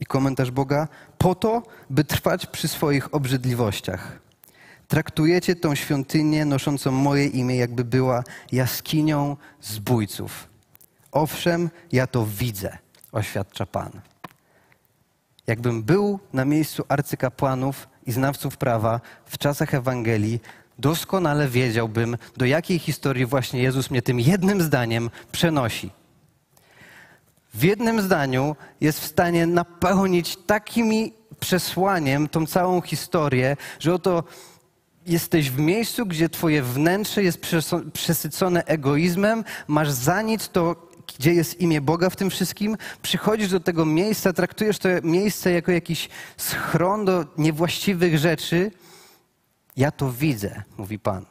I 0.03 0.05
komentarz 0.05 0.51
Boga, 0.51 0.87
po 1.17 1.35
to, 1.35 1.63
by 1.89 2.03
trwać 2.03 2.45
przy 2.45 2.67
swoich 2.67 3.15
obrzydliwościach. 3.15 4.19
Traktujecie 4.87 5.55
tą 5.55 5.75
świątynię 5.75 6.45
noszącą 6.45 6.91
moje 6.91 7.27
imię, 7.27 7.55
jakby 7.55 7.83
była 7.83 8.23
jaskinią 8.51 9.37
zbójców. 9.61 10.47
Owszem, 11.11 11.69
ja 11.91 12.07
to 12.07 12.25
widzę, 12.25 12.77
oświadcza 13.11 13.65
Pan. 13.65 13.91
Jakbym 15.47 15.83
był 15.83 16.19
na 16.33 16.45
miejscu 16.45 16.83
arcykapłanów 16.89 17.87
i 18.05 18.11
znawców 18.11 18.57
prawa 18.57 19.01
w 19.25 19.37
czasach 19.37 19.73
Ewangelii, 19.73 20.41
doskonale 20.79 21.47
wiedziałbym, 21.47 22.17
do 22.37 22.45
jakiej 22.45 22.79
historii 22.79 23.25
właśnie 23.25 23.61
Jezus 23.61 23.91
mnie 23.91 24.01
tym 24.01 24.19
jednym 24.19 24.61
zdaniem 24.61 25.09
przenosi. 25.31 25.91
W 27.53 27.63
jednym 27.63 28.01
zdaniu 28.01 28.55
jest 28.81 28.99
w 28.99 29.05
stanie 29.05 29.47
napełnić 29.47 30.37
takimi 30.37 31.13
przesłaniem 31.39 32.29
tą 32.29 32.45
całą 32.45 32.81
historię, 32.81 33.57
że 33.79 33.93
oto 33.93 34.23
jesteś 35.05 35.49
w 35.49 35.59
miejscu, 35.59 36.05
gdzie 36.05 36.29
twoje 36.29 36.63
wnętrze 36.63 37.23
jest 37.23 37.39
przesycone 37.93 38.65
egoizmem, 38.65 39.43
masz 39.67 39.91
za 39.91 40.21
nic 40.21 40.49
to, 40.49 40.89
gdzie 41.19 41.33
jest 41.33 41.61
imię 41.61 41.81
Boga 41.81 42.09
w 42.09 42.15
tym 42.15 42.29
wszystkim, 42.29 42.77
przychodzisz 43.01 43.49
do 43.49 43.59
tego 43.59 43.85
miejsca, 43.85 44.33
traktujesz 44.33 44.79
to 44.79 44.89
miejsce 45.03 45.51
jako 45.51 45.71
jakiś 45.71 46.09
schron 46.37 47.05
do 47.05 47.25
niewłaściwych 47.37 48.17
rzeczy, 48.17 48.71
ja 49.77 49.91
to 49.91 50.11
widzę, 50.11 50.63
mówi 50.77 50.99
Pan. 50.99 51.25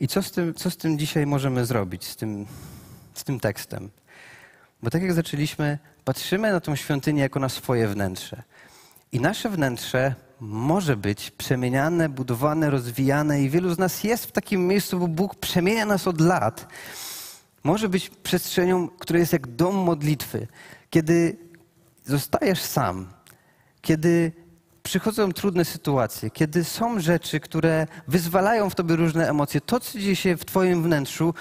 I 0.00 0.08
co 0.08 0.22
z 0.22 0.30
tym, 0.30 0.54
co 0.54 0.70
z 0.70 0.76
tym 0.76 0.98
dzisiaj 0.98 1.26
możemy 1.26 1.66
zrobić, 1.66 2.04
z 2.04 2.16
tym, 2.16 2.46
z 3.14 3.24
tym 3.24 3.40
tekstem? 3.40 3.90
Bo 4.82 4.90
tak 4.90 5.02
jak 5.02 5.12
zaczęliśmy, 5.12 5.78
patrzymy 6.04 6.52
na 6.52 6.60
tą 6.60 6.76
świątynię 6.76 7.22
jako 7.22 7.40
na 7.40 7.48
swoje 7.48 7.88
wnętrze. 7.88 8.42
I 9.12 9.20
nasze 9.20 9.50
wnętrze 9.50 10.14
może 10.40 10.96
być 10.96 11.30
przemieniane, 11.30 12.08
budowane, 12.08 12.70
rozwijane, 12.70 13.42
i 13.42 13.50
wielu 13.50 13.74
z 13.74 13.78
nas 13.78 14.04
jest 14.04 14.24
w 14.24 14.32
takim 14.32 14.66
miejscu, 14.66 14.98
bo 14.98 15.08
Bóg 15.08 15.34
przemienia 15.34 15.86
nas 15.86 16.06
od 16.06 16.20
lat. 16.20 16.66
Może 17.64 17.88
być 17.88 18.10
przestrzenią, 18.10 18.88
która 18.88 19.18
jest 19.18 19.32
jak 19.32 19.46
dom 19.46 19.76
modlitwy, 19.76 20.46
kiedy 20.90 21.36
zostajesz 22.04 22.62
sam, 22.62 23.08
kiedy 23.82 24.32
przychodzą 24.82 25.32
trudne 25.32 25.64
sytuacje, 25.64 26.30
kiedy 26.30 26.64
są 26.64 27.00
rzeczy, 27.00 27.40
które 27.40 27.86
wyzwalają 28.08 28.70
w 28.70 28.74
tobie 28.74 28.96
różne 28.96 29.28
emocje, 29.28 29.60
to, 29.60 29.80
co 29.80 29.98
dzieje 29.98 30.16
się 30.16 30.36
w 30.36 30.44
twoim 30.44 30.82
wnętrzu, 30.82 31.34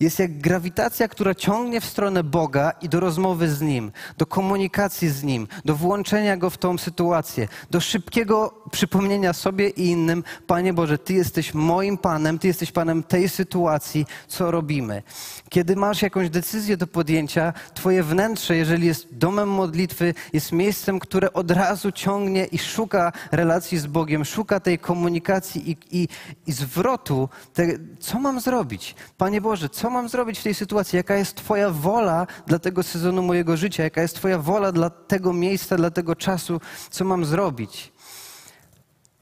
jest 0.00 0.18
jak 0.18 0.38
grawitacja, 0.38 1.08
która 1.08 1.34
ciągnie 1.34 1.80
w 1.80 1.84
stronę 1.84 2.24
Boga 2.24 2.72
i 2.82 2.88
do 2.88 3.00
rozmowy 3.00 3.48
z 3.48 3.60
Nim, 3.60 3.92
do 4.18 4.26
komunikacji 4.26 5.08
z 5.08 5.22
Nim, 5.22 5.48
do 5.64 5.76
włączenia 5.76 6.36
Go 6.36 6.50
w 6.50 6.58
tą 6.58 6.78
sytuację, 6.78 7.48
do 7.70 7.80
szybkiego 7.80 8.54
przypomnienia 8.70 9.32
sobie 9.32 9.68
i 9.68 9.86
innym, 9.86 10.24
Panie 10.46 10.72
Boże, 10.72 10.98
Ty 10.98 11.14
jesteś 11.14 11.54
moim 11.54 11.98
Panem, 11.98 12.38
Ty 12.38 12.46
jesteś 12.46 12.72
Panem 12.72 13.02
tej 13.02 13.28
sytuacji, 13.28 14.06
co 14.28 14.50
robimy. 14.50 15.02
Kiedy 15.48 15.76
masz 15.76 16.02
jakąś 16.02 16.30
decyzję 16.30 16.76
do 16.76 16.86
podjęcia, 16.86 17.52
Twoje 17.74 18.02
wnętrze, 18.02 18.56
jeżeli 18.56 18.86
jest 18.86 19.14
domem 19.14 19.48
modlitwy, 19.48 20.14
jest 20.32 20.52
miejscem, 20.52 20.98
które 20.98 21.32
od 21.32 21.50
razu 21.50 21.92
ciągnie 21.92 22.44
i 22.44 22.58
szuka 22.58 23.12
relacji 23.32 23.78
z 23.78 23.86
Bogiem, 23.86 24.24
szuka 24.24 24.60
tej 24.60 24.78
komunikacji 24.78 25.70
i, 25.70 25.76
i, 25.90 26.08
i 26.46 26.52
zwrotu, 26.52 27.28
te, 27.54 27.66
co 28.00 28.18
mam 28.18 28.40
zrobić? 28.40 28.94
Panie 29.18 29.40
Boże, 29.40 29.68
co 29.68 29.85
co 29.86 29.90
mam 29.90 30.08
zrobić 30.08 30.38
w 30.38 30.42
tej 30.42 30.54
sytuacji? 30.54 30.96
Jaka 30.96 31.16
jest 31.16 31.34
Twoja 31.34 31.70
wola 31.70 32.26
dla 32.46 32.58
tego 32.58 32.82
sezonu 32.82 33.22
mojego 33.22 33.56
życia? 33.56 33.82
Jaka 33.82 34.02
jest 34.02 34.14
Twoja 34.16 34.38
wola 34.38 34.72
dla 34.72 34.90
tego 34.90 35.32
miejsca, 35.32 35.76
dla 35.76 35.90
tego 35.90 36.16
czasu? 36.16 36.60
Co 36.90 37.04
mam 37.04 37.24
zrobić? 37.24 37.92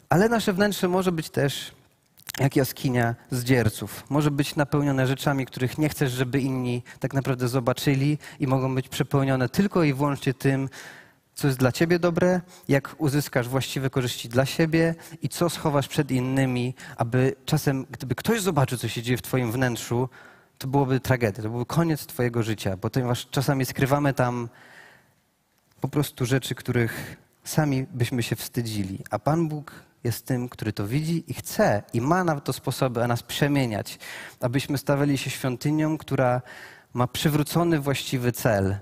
Ale 0.09 0.29
nasze 0.29 0.53
wnętrze 0.53 0.89
może 0.89 1.13
być 1.13 1.31
też 1.31 1.73
jak 2.39 2.57
jaskinia 2.57 3.15
zdzierców. 3.31 4.05
Może 4.11 4.31
być 4.31 4.57
napełnione 4.57 5.07
rzeczami, 5.07 5.47
których 5.47 5.79
nie 5.79 5.89
chcesz, 5.89 6.13
żeby 6.13 6.41
inni 6.41 6.83
tak 7.01 7.15
naprawdę 7.15 7.49
zobaczyli 7.49 8.19
i 8.41 8.47
mogą 8.47 8.75
być 8.75 8.89
przepełnione 8.89 9.49
tylko 9.49 9.83
i 9.83 9.95
wyłącznie 9.95 10.35
tym, 10.35 10.69
co 11.35 11.47
jest 11.47 11.59
dla 11.59 11.73
ciebie 11.73 11.99
dobre, 11.99 12.41
jak 12.69 12.95
uzyskasz 12.99 13.49
właściwe 13.49 13.91
korzyści 13.91 14.29
dla 14.29 14.47
siebie 14.47 14.95
i 15.23 15.29
co 15.29 15.51
schowasz 15.51 15.89
przed 15.89 16.11
innymi, 16.11 16.75
aby 16.97 17.35
czasem, 17.45 17.87
gdyby 17.91 18.15
ktoś 18.15 18.41
zobaczył, 18.41 18.79
co 18.79 18.89
się 18.89 19.03
dzieje 19.03 19.17
w 19.17 19.23
twoim 19.23 19.53
wnętrzu, 19.53 20.09
to 20.59 20.69
byłoby 20.69 21.01
tragedia, 21.01 21.43
to 21.43 21.49
byłby 21.49 21.67
koniec 21.67 22.07
Twojego 22.07 22.43
życia, 22.43 22.77
ponieważ 22.77 23.27
czasami 23.31 23.65
skrywamy 23.65 24.15
tam 24.15 24.49
po 25.81 25.89
prostu 25.89 26.27
rzeczy, 26.27 26.55
których 26.55 27.17
sami 27.45 27.87
byśmy 27.93 28.23
się 28.23 28.37
wstydzili. 28.37 28.99
A 29.11 29.19
Pan 29.19 29.49
Bóg 29.49 29.73
jest 30.05 30.27
tym, 30.27 30.49
który 30.49 30.73
to 30.73 30.87
widzi 30.87 31.25
i 31.29 31.35
chce 31.35 31.83
i 31.93 32.01
ma 32.01 32.25
na 32.25 32.41
to 32.41 32.53
sposoby, 32.53 33.05
a 33.05 33.07
nas 33.09 33.23
przemieniać, 33.23 33.99
abyśmy 34.41 34.79
stawali 34.79 35.19
się 35.19 35.31
świątynią, 35.31 35.99
która 35.99 36.43
ma 36.95 37.07
przywrócony 37.07 37.81
właściwy 37.81 38.33
cel. 38.33 38.77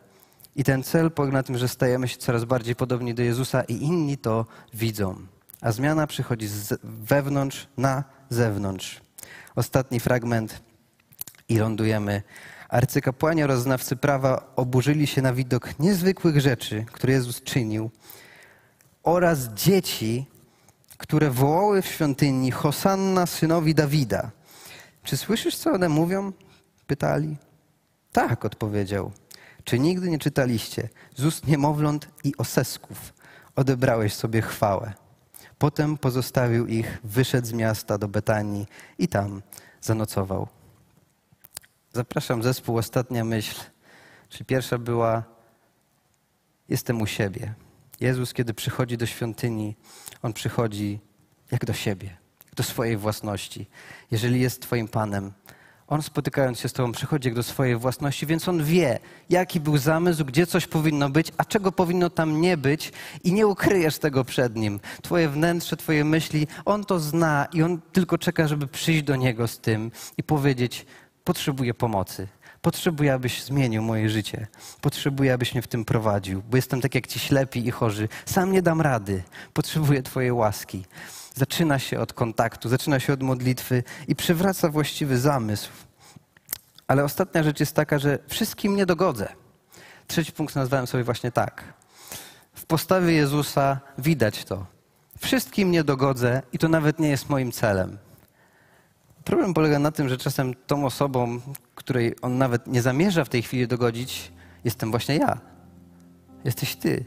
I 0.57 0.65
ten 0.65 0.83
cel 0.83 1.11
polega 1.11 1.33
na 1.33 1.43
tym, 1.43 1.59
że 1.59 1.69
stajemy 1.69 2.09
się 2.09 2.17
coraz 2.17 2.45
bardziej 2.45 2.77
podobni 2.77 3.15
do 3.15 3.23
Jezusa 3.23 3.63
i 3.63 3.75
inni 3.75 4.19
to 4.19 4.47
widzą. 4.75 5.17
A 5.61 5.73
zmiana 5.73 6.07
przychodzi 6.07 6.47
z 6.47 6.81
wewnątrz 6.85 7.69
na 7.77 8.05
zewnątrz. 8.31 9.01
Ostatni 9.55 10.01
fragment 10.01 10.63
i 11.53 11.59
lądujemy. 11.59 12.23
Arcykapłani 12.69 13.43
oraz 13.43 13.63
znawcy 13.63 13.97
prawa 13.97 14.53
oburzyli 14.57 15.07
się 15.07 15.23
na 15.23 15.33
widok 15.33 15.79
niezwykłych 15.79 16.41
rzeczy, 16.41 16.85
które 16.93 17.13
Jezus 17.13 17.43
czynił, 17.43 17.91
oraz 19.03 19.49
dzieci, 19.49 20.27
które 20.99 21.31
wołały 21.31 21.83
w 21.83 21.87
świątyni 21.87 22.51
Hosanna 22.51 23.27
synowi 23.27 23.75
Dawida. 23.75 24.31
Czy 25.05 25.17
słyszysz, 25.17 25.57
co 25.57 25.73
one 25.73 25.89
mówią? 25.89 26.33
Pytali. 26.87 27.37
Tak, 28.13 28.45
odpowiedział. 28.45 29.13
Czy 29.65 29.79
nigdy 29.79 30.11
nie 30.11 30.19
czytaliście 30.19 30.89
z 31.17 31.25
ust 31.25 31.47
niemowląt 31.47 32.09
i 32.25 32.37
osesków 32.39 33.13
odebrałeś 33.57 34.15
sobie 34.15 34.43
chwałę? 34.43 34.93
Potem 35.59 35.99
pozostawił 35.99 36.67
ich, 36.67 36.99
wyszedł 37.05 37.47
z 37.47 37.53
miasta 37.53 37.99
do 37.99 38.09
Betanii 38.09 38.67
i 38.99 39.09
tam 39.09 39.43
zanocował. 39.81 40.49
Zapraszam 41.95 42.43
zespół, 42.43 42.79
ostatnia 42.79 43.25
myśl. 43.25 43.61
Czyli 44.29 44.45
pierwsza 44.45 44.79
była, 44.79 45.23
jestem 46.69 47.01
u 47.01 47.07
siebie. 47.07 47.55
Jezus, 48.01 48.33
kiedy 48.33 48.55
przychodzi 48.55 48.97
do 48.97 49.07
świątyni, 49.07 49.77
On 50.23 50.33
przychodzi 50.33 51.01
jak 51.51 51.65
do 51.65 51.73
siebie. 51.73 52.17
do 52.57 52.63
swojej 52.63 52.97
własności. 52.97 53.67
Jeżeli 54.11 54.41
jest 54.41 54.63
Twoim 54.63 54.89
Panem, 54.89 55.33
On 55.87 56.03
spotykając 56.03 56.61
się 56.61 56.69
z 56.69 56.73
Tobą 56.73 56.93
przychodzi 56.93 57.29
jak 57.29 57.37
do 57.37 57.43
swojej 57.43 57.77
własności, 57.77 58.27
więc 58.27 58.49
On 58.49 58.65
wie, 58.65 58.99
jaki 59.31 59.61
był 59.61 59.79
zamysł, 59.79 60.25
gdzie 60.25 60.47
coś 60.47 60.67
powinno 60.67 61.11
być, 61.11 61.33
a 61.37 61.45
czego 61.45 61.73
powinno 61.73 62.11
tam 62.11 62.41
nie 62.41 62.57
być 62.57 62.93
i 63.25 63.33
nie 63.33 63.47
ukryjesz 63.47 63.99
tego 63.99 64.25
przed 64.25 64.57
Nim. 64.57 64.81
Twoje 65.03 65.29
wnętrze, 65.29 65.77
Twoje 65.77 66.05
myśli, 66.05 66.47
On 66.65 66.85
to 66.85 67.01
zna 67.01 67.49
i 67.53 67.63
On 67.63 67.81
tylko 67.93 68.19
czeka, 68.19 68.49
żeby 68.49 68.67
przyjść 68.67 69.03
do 69.03 69.17
Niego 69.17 69.49
z 69.49 69.59
tym 69.59 69.91
i 70.19 70.23
powiedzieć, 70.23 70.87
potrzebuję 71.25 71.75
pomocy. 71.75 72.29
Potrzebuję, 72.63 73.15
abyś 73.15 73.45
zmienił 73.45 73.83
moje 73.83 74.09
życie. 74.09 74.47
Potrzebuję, 74.81 75.33
abyś 75.35 75.55
mnie 75.55 75.63
w 75.63 75.69
tym 75.69 75.85
prowadził, 75.85 76.43
bo 76.51 76.57
jestem 76.57 76.81
tak 76.81 76.95
jak 76.95 77.07
ci 77.07 77.19
ślepi 77.19 77.67
i 77.67 77.71
chorzy. 77.71 78.09
Sam 78.27 78.53
nie 78.53 78.63
dam 78.63 78.81
rady. 78.81 79.23
Potrzebuję 79.53 80.03
Twojej 80.03 80.33
łaski. 80.33 80.85
Zaczyna 81.35 81.79
się 81.79 82.01
od 82.01 82.13
kontaktu, 82.13 82.69
zaczyna 82.69 83.01
się 83.01 83.13
od 83.13 83.23
modlitwy 83.23 83.83
i 84.09 84.17
przywraca 84.17 84.69
właściwy 84.69 85.19
zamysł. 85.19 85.71
Ale 86.87 87.05
ostatnia 87.05 87.43
rzecz 87.43 87.61
jest 87.61 87.75
taka, 87.75 87.99
że 87.99 88.19
wszystkim 88.29 88.77
nie 88.77 88.87
dogodzę. 88.87 89.29
Trzeci 90.07 90.33
punkt 90.33 90.57
nazwałem 90.57 90.87
sobie 90.87 91.05
właśnie 91.05 91.33
tak. 91.33 91.65
W 92.55 92.67
postawie 92.67 93.13
Jezusa 93.13 93.81
widać 93.99 94.45
to. 94.45 94.67
Wszystkim 95.19 95.71
nie 95.71 95.85
dogodzę 95.85 96.43
i 96.53 96.59
to 96.59 96.69
nawet 96.69 96.99
nie 96.99 97.09
jest 97.09 97.29
moim 97.29 97.53
celem. 97.53 97.99
Problem 99.25 99.55
polega 99.55 99.79
na 99.79 99.91
tym, 99.91 100.09
że 100.09 100.17
czasem 100.17 100.55
tą 100.67 100.87
osobą, 100.87 101.41
której 101.75 102.15
on 102.23 102.39
nawet 102.39 102.67
nie 102.67 102.83
zamierza 102.83 103.25
w 103.25 103.29
tej 103.29 103.43
chwili 103.43 103.69
dogodzić, 103.69 104.33
jestem 104.65 104.91
właśnie 104.91 105.17
ja. 105.17 105.39
Jesteś 106.45 106.77
ty. 106.77 107.05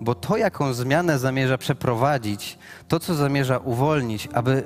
Bo 0.00 0.14
to, 0.14 0.36
jaką 0.36 0.72
zmianę 0.72 1.18
zamierza 1.18 1.58
przeprowadzić, 1.58 2.58
to, 2.88 3.00
co 3.00 3.14
zamierza 3.14 3.58
uwolnić, 3.58 4.28
aby 4.32 4.64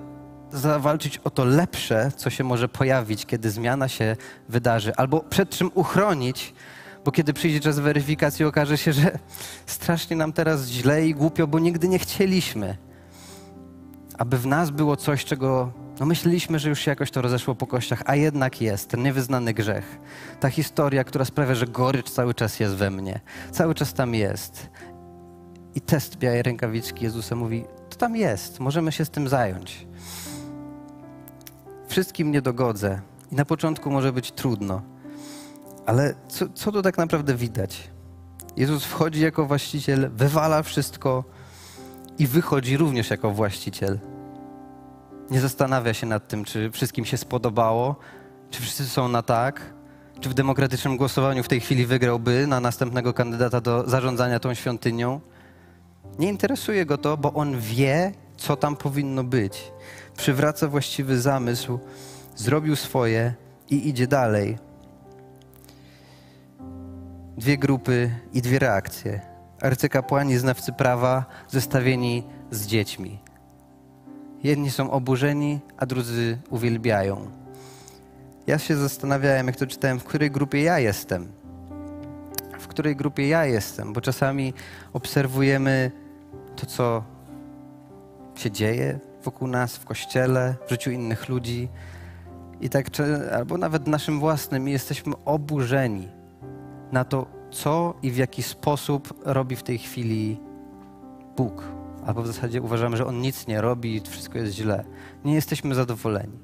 zawalczyć 0.53 1.19
o 1.19 1.31
to 1.31 1.45
lepsze, 1.45 2.13
co 2.17 2.31
się 2.31 2.45
może 2.45 2.69
pojawić, 2.69 3.27
kiedy 3.27 3.51
zmiana 3.51 3.89
się 3.89 4.17
wydarzy, 4.49 4.95
albo 4.97 5.21
przed 5.21 5.51
czym 5.51 5.71
uchronić, 5.75 6.55
bo 7.05 7.13
kiedy 7.13 7.33
przyjdzie 7.33 7.61
czas 7.61 7.79
weryfikacji, 7.79 8.45
okaże 8.45 8.79
się, 8.79 8.93
że 8.93 9.19
strasznie 9.67 10.17
nam 10.17 10.33
teraz 10.33 10.67
źle 10.67 11.07
i 11.07 11.15
głupio, 11.15 11.47
bo 11.47 11.59
nigdy 11.59 11.89
nie 11.89 11.99
chcieliśmy, 11.99 12.77
aby 14.19 14.39
w 14.39 14.47
nas 14.47 14.71
było 14.71 14.97
coś, 14.97 15.25
czego 15.25 15.73
no 16.01 16.07
myśleliśmy, 16.07 16.59
że 16.59 16.69
już 16.69 16.81
się 16.81 16.91
jakoś 16.91 17.11
to 17.11 17.23
rozeszło 17.23 17.55
po 17.55 17.67
kościach, 17.67 18.03
a 18.07 18.17
jednak 18.17 18.61
jest 18.61 18.89
ten 18.89 19.03
niewyznany 19.03 19.55
grzech. 19.55 19.99
Ta 20.41 20.51
historia, 20.51 21.05
która 21.05 21.25
sprawia, 21.25 21.55
że 21.55 21.67
gorycz 21.67 22.11
cały 22.11 22.35
czas 22.35 22.61
jest 22.61 22.75
we 22.75 22.91
mnie. 22.91 23.21
Cały 23.53 23.75
czas 23.75 23.95
tam 23.95 24.15
jest. 24.15 24.71
I 25.75 25.81
test 25.81 26.17
białej 26.17 26.43
rękawiczki 26.43 27.05
Jezusa 27.05 27.37
mówi, 27.37 27.65
to 27.91 27.97
tam 27.97 28.17
jest, 28.17 28.61
możemy 28.61 28.93
się 28.93 29.05
z 29.05 29.11
tym 29.11 29.29
zająć. 29.29 29.87
Wszystkim 31.89 32.33
nie 32.33 32.43
dogodzę 32.43 33.01
i 33.33 33.35
na 33.35 33.45
początku 33.45 33.91
może 33.91 34.13
być 34.13 34.33
trudno, 34.33 34.83
ale 35.87 36.15
co, 36.29 36.49
co 36.49 36.73
tu 36.73 36.83
tak 36.83 36.99
naprawdę 36.99 37.35
widać? 37.35 37.91
Jezus 38.57 38.85
wchodzi 38.85 39.21
jako 39.21 39.47
właściciel, 39.47 40.11
wywala 40.15 40.63
wszystko 40.63 41.25
i 42.19 42.27
wychodzi 42.27 42.77
również 42.77 43.11
jako 43.11 43.31
właściciel. 43.31 43.99
Nie 45.31 45.41
zastanawia 45.41 45.95
się 45.95 46.07
nad 46.07 46.29
tym, 46.29 46.45
czy 46.45 46.71
wszystkim 46.71 47.05
się 47.05 47.17
spodobało, 47.17 47.97
czy 48.51 48.63
wszyscy 48.63 48.85
są 48.85 49.09
na 49.09 49.23
tak, 49.23 49.75
czy 50.21 50.29
w 50.29 50.35
demokratycznym 50.35 50.97
głosowaniu 50.97 51.43
w 51.43 51.49
tej 51.49 51.61
chwili 51.61 51.87
wygrałby 51.87 52.47
na 52.47 52.61
następnego 52.61 53.15
kandydata 53.15 53.61
do 53.61 53.89
zarządzania 53.89 54.41
tą 54.41 54.55
świątynią. 54.55 55.21
Nie 56.19 56.29
interesuje 56.29 56.87
go 56.87 56.99
to, 56.99 57.17
bo 57.17 57.33
on 57.33 57.61
wie, 57.61 58.13
co 58.37 58.57
tam 58.57 58.77
powinno 58.77 59.25
być. 59.25 59.73
Przywraca 60.17 60.69
właściwy 60.69 61.21
zamysł, 61.21 61.79
zrobił 62.37 62.77
swoje 62.77 63.35
i 63.71 63.89
idzie 63.89 64.07
dalej. 64.07 64.59
Dwie 67.37 67.59
grupy 67.59 68.11
i 68.33 68.43
dwie 68.43 68.59
reakcje. 68.59 69.21
Arcykapłani, 69.63 70.39
znawcy 70.39 70.73
prawa, 70.73 71.25
zestawieni 71.49 72.25
z 72.51 72.67
dziećmi. 72.67 73.30
Jedni 74.43 74.71
są 74.71 74.91
oburzeni, 74.91 75.61
a 75.77 75.87
drudzy 75.87 76.39
uwielbiają. 76.51 77.31
Ja 78.47 78.59
się 78.59 78.77
zastanawiałem, 78.77 79.47
jak 79.47 79.57
to 79.57 79.67
czytałem, 79.67 80.01
w 80.01 80.05
której 80.05 80.31
grupie 80.31 80.63
ja 80.63 80.79
jestem. 80.79 81.29
W 82.61 82.67
której 82.67 82.97
grupie 82.97 83.29
ja 83.29 83.47
jestem, 83.47 83.93
bo 83.93 84.01
czasami 84.01 84.55
obserwujemy 84.93 85.91
to, 86.57 86.67
co 86.67 87.05
się 88.35 88.51
dzieje 88.51 88.99
wokół 89.25 89.49
nas, 89.49 89.77
w 89.77 89.85
kościele, 89.85 90.55
w 90.67 90.71
życiu 90.71 90.91
innych 90.91 91.29
ludzi. 91.29 91.69
I 92.61 92.69
tak, 92.69 92.87
albo 93.33 93.59
nawet 93.59 93.87
naszym 93.87 94.21
własnym, 94.21 94.69
i 94.69 94.73
jesteśmy 94.73 95.15
oburzeni 95.25 96.09
na 96.93 97.05
to, 97.05 97.27
co 97.51 97.95
i 98.03 98.11
w 98.11 98.17
jaki 98.17 98.43
sposób 98.43 99.23
robi 99.25 99.57
w 99.57 99.63
tej 99.63 99.79
chwili 99.79 100.41
Bóg. 101.37 101.80
Albo 102.07 102.23
w 102.23 102.27
zasadzie 102.27 102.63
uważamy, 102.63 102.97
że 102.97 103.07
On 103.07 103.21
nic 103.21 103.47
nie 103.47 103.61
robi 103.61 104.01
wszystko 104.09 104.39
jest 104.39 104.55
źle. 104.55 104.85
Nie 105.25 105.35
jesteśmy 105.35 105.75
zadowoleni. 105.75 106.39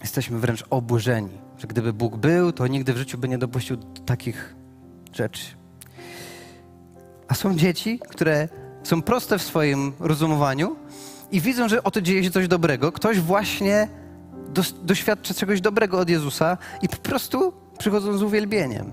Jesteśmy 0.00 0.38
wręcz 0.38 0.64
oburzeni, 0.70 1.38
że 1.58 1.66
gdyby 1.66 1.92
Bóg 1.92 2.16
był, 2.16 2.52
to 2.52 2.66
nigdy 2.66 2.92
w 2.92 2.96
życiu 2.96 3.18
by 3.18 3.28
nie 3.28 3.38
dopuścił 3.38 3.76
takich 4.06 4.54
rzeczy. 5.12 5.44
A 7.28 7.34
są 7.34 7.54
dzieci, 7.56 8.00
które 8.08 8.48
są 8.82 9.02
proste 9.02 9.38
w 9.38 9.42
swoim 9.42 9.92
rozumowaniu 10.00 10.76
i 11.32 11.40
widzą, 11.40 11.68
że 11.68 11.82
oto 11.84 12.00
dzieje 12.00 12.24
się 12.24 12.30
coś 12.30 12.48
dobrego. 12.48 12.92
Ktoś 12.92 13.20
właśnie 13.20 13.88
dos- 14.48 14.74
doświadcza 14.82 15.34
czegoś 15.34 15.60
dobrego 15.60 15.98
od 15.98 16.08
Jezusa 16.10 16.58
i 16.82 16.88
po 16.88 16.96
prostu 16.96 17.52
przychodzą 17.78 18.18
z 18.18 18.22
uwielbieniem. 18.22 18.92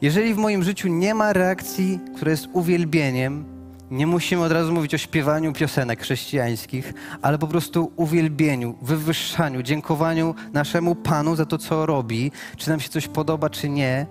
Jeżeli 0.00 0.34
w 0.34 0.36
moim 0.36 0.62
życiu 0.62 0.88
nie 0.88 1.14
ma 1.14 1.32
reakcji, 1.32 2.00
która 2.16 2.30
jest 2.30 2.48
uwielbieniem, 2.52 3.44
nie 3.90 4.06
musimy 4.06 4.42
od 4.42 4.52
razu 4.52 4.72
mówić 4.72 4.94
o 4.94 4.98
śpiewaniu 4.98 5.52
piosenek 5.52 6.02
chrześcijańskich, 6.02 6.94
ale 7.22 7.38
po 7.38 7.46
prostu 7.46 7.92
uwielbieniu, 7.96 8.74
wywyższaniu, 8.82 9.62
dziękowaniu 9.62 10.34
naszemu 10.52 10.94
Panu 10.94 11.36
za 11.36 11.46
to, 11.46 11.58
co 11.58 11.86
robi, 11.86 12.32
czy 12.56 12.70
nam 12.70 12.80
się 12.80 12.88
coś 12.88 13.08
podoba, 13.08 13.50
czy 13.50 13.68
nie, 13.68 14.06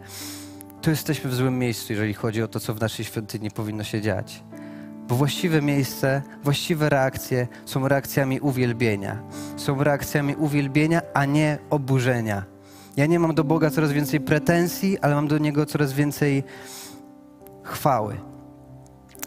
to 0.82 0.89
jesteśmy 0.89 1.30
w 1.30 1.36
złym 1.36 1.60
miejscu, 1.60 1.94
jeżeli 1.94 2.13
chodzi 2.13 2.44
o 2.44 2.48
to, 2.48 2.60
co 2.60 2.74
w 2.74 2.82
naszej 2.82 3.06
świątyni 3.06 3.52
powinno 3.52 3.84
się 3.84 4.02
dziać. 4.02 4.44
Bo 5.08 5.15
właściwe 5.15 5.62
miejsce, 5.62 6.22
właściwe 6.44 6.89
reakcje 6.89 7.48
są 7.65 7.88
reakcjami 7.88 8.39
uwielbienia. 8.39 9.24
Są 9.58 9.84
reakcjami 9.84 10.36
uwielbienia, 10.36 11.02
a 11.13 11.26
nie 11.26 11.58
oburzenia. 11.70 12.44
Ja 12.98 13.06
nie 13.06 13.20
mam 13.20 13.36
do 13.36 13.44
Boga 13.44 13.70
coraz 13.70 13.92
więcej 13.92 14.20
pretensji, 14.20 15.00
ale 15.00 15.15
mam 15.15 15.28
do 15.28 15.38
Niego 15.38 15.65
coraz 15.65 15.94
więcej 15.94 16.44
chwały. 17.63 18.29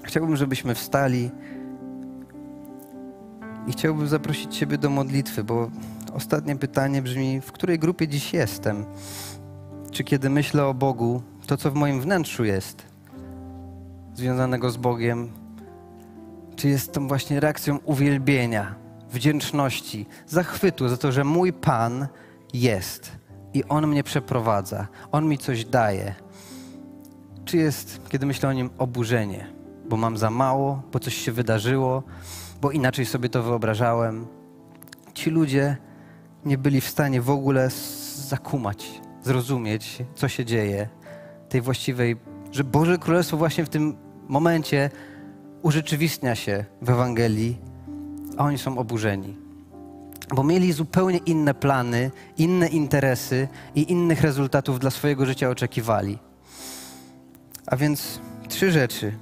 Chciałbym, 0.03 0.37
żebyśmy 0.37 0.75
wstali 0.75 1.31
i 3.67 3.73
chciałbym 3.73 4.09
zaprosić 4.09 4.59
Ciebie 4.59 4.79
do 4.79 4.91
modlitwy, 4.91 5.45
bo 5.45 5.71
ostatnie 6.15 6.57
pytanie 6.57 7.03
brzmi: 7.03 7.41
w 7.41 7.53
której 7.53 7.79
grupie 7.79 8.09
dziś 8.09 8.33
jestem? 8.33 8.85
Czy 9.91 10.05
kiedy 10.05 10.31
myślę 10.31 10.67
o 10.67 10.75
Bogu, 10.75 11.23
to 11.47 11.57
co 11.57 11.71
w 11.71 11.75
moim 11.75 12.01
wnętrzu 12.01 12.45
jest 12.45 12.83
związanego 14.15 14.71
z 14.71 14.77
Bogiem, 14.77 15.33
czy 16.57 16.69
jest 16.69 16.93
tą 16.93 17.09
właśnie 17.09 17.41
reakcją 17.41 17.79
uwielbienia, 17.85 18.75
wdzięczności, 19.11 20.07
zachwytu 20.27 20.89
za 20.89 20.97
to, 20.97 21.13
że 21.13 21.25
mój 21.25 21.53
Pan 21.53 22.07
jest 22.55 23.13
i 23.55 23.65
On 23.65 23.87
mnie 23.87 24.05
przeprowadza, 24.05 24.87
On 25.13 25.29
mi 25.29 25.39
coś 25.39 25.65
daje? 25.65 26.15
Czy 27.45 27.57
jest, 27.57 28.01
kiedy 28.09 28.27
myślę 28.27 28.49
o 28.49 28.53
Nim, 28.53 28.71
oburzenie, 28.79 29.62
bo 29.93 29.97
mam 29.97 30.19
za 30.19 30.31
mało, 30.31 30.83
bo 30.93 30.99
coś 30.99 31.15
się 31.15 31.33
wydarzyło, 31.33 32.03
bo 32.61 32.71
inaczej 32.71 33.07
sobie 33.07 33.29
to 33.29 33.43
wyobrażałem? 33.43 34.27
Ci 35.15 35.31
ludzie 35.31 35.77
nie 36.45 36.59
byli 36.59 36.81
w 36.81 36.89
stanie 36.89 37.21
w 37.21 37.31
ogóle 37.31 37.69
zakumać, 38.17 39.01
zrozumieć, 39.23 40.03
co 40.15 40.29
się 40.29 40.45
dzieje, 40.45 40.89
tej 41.49 41.61
właściwej, 41.61 42.17
że 42.53 42.65
Boże 42.65 42.99
Królestwo 42.99 43.37
właśnie 43.37 43.65
w 43.65 43.69
tym 43.69 43.97
momencie 44.29 44.91
urzeczywistnia 45.63 46.35
się 46.35 46.65
w 46.83 46.91
Ewangelii, 46.91 47.59
a 48.37 48.45
oni 48.45 48.59
są 48.59 48.79
oburzeni. 48.79 49.37
Bo 50.35 50.45
mieli 50.45 50.73
zupełnie 50.73 51.19
inne 51.19 51.55
plany, 51.55 52.11
inne 52.39 52.69
interesy 52.69 53.49
i 53.75 53.93
innych 53.93 54.21
rezultatów 54.21 54.79
dla 54.79 54.91
swojego 54.91 55.27
życia 55.27 55.51
oczekiwali. 55.51 56.19
A 57.67 57.77
więc 57.77 58.21
trzy 58.49 58.71
rzeczy. 58.71 59.13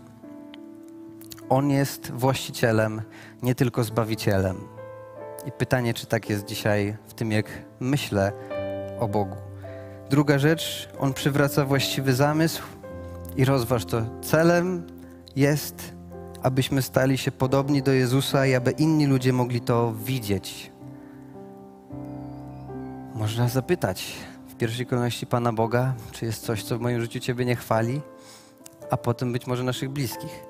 On 1.51 1.71
jest 1.71 2.11
właścicielem, 2.11 3.03
nie 3.43 3.55
tylko 3.55 3.85
zbawicielem. 3.85 4.57
I 5.47 5.53
pytanie, 5.53 5.95
czy 5.95 6.07
tak 6.07 6.31
jest 6.31 6.45
dzisiaj 6.45 6.97
w 7.07 7.15
tym, 7.15 7.33
jak 7.33 7.47
myślę 7.81 8.33
o 9.01 9.09
Bogu. 9.09 9.37
Druga 10.11 10.39
rzecz, 10.39 10.89
on 10.99 11.13
przywraca 11.13 11.65
właściwy 11.65 12.15
zamysł 12.15 12.63
i 13.37 13.45
rozważ 13.45 13.85
to. 13.85 14.03
Celem 14.23 14.87
jest 15.37 16.01
abyśmy 16.43 16.83
stali 16.83 17.19
się 17.19 17.33
podobni 17.33 17.83
do 17.83 17.93
Jezusa 17.93 18.47
i 18.47 18.55
aby 18.55 18.71
inni 18.71 19.07
ludzie 19.07 19.33
mogli 19.33 19.61
to 19.61 19.95
widzieć. 20.05 20.71
Można 23.15 23.49
zapytać 23.49 24.13
w 24.49 24.55
pierwszej 24.55 24.87
kolejności 24.87 25.27
Pana 25.27 25.53
Boga, 25.53 25.95
czy 26.13 26.25
jest 26.25 26.45
coś, 26.45 26.63
co 26.63 26.79
w 26.79 26.81
moim 26.81 27.01
życiu 27.01 27.21
Ciebie 27.21 27.45
nie 27.45 27.57
chwali, 27.57 28.01
a 28.91 28.97
potem 28.97 29.33
być 29.33 29.47
może 29.47 29.65
naszych 29.65 29.91
bliskich. 29.91 30.50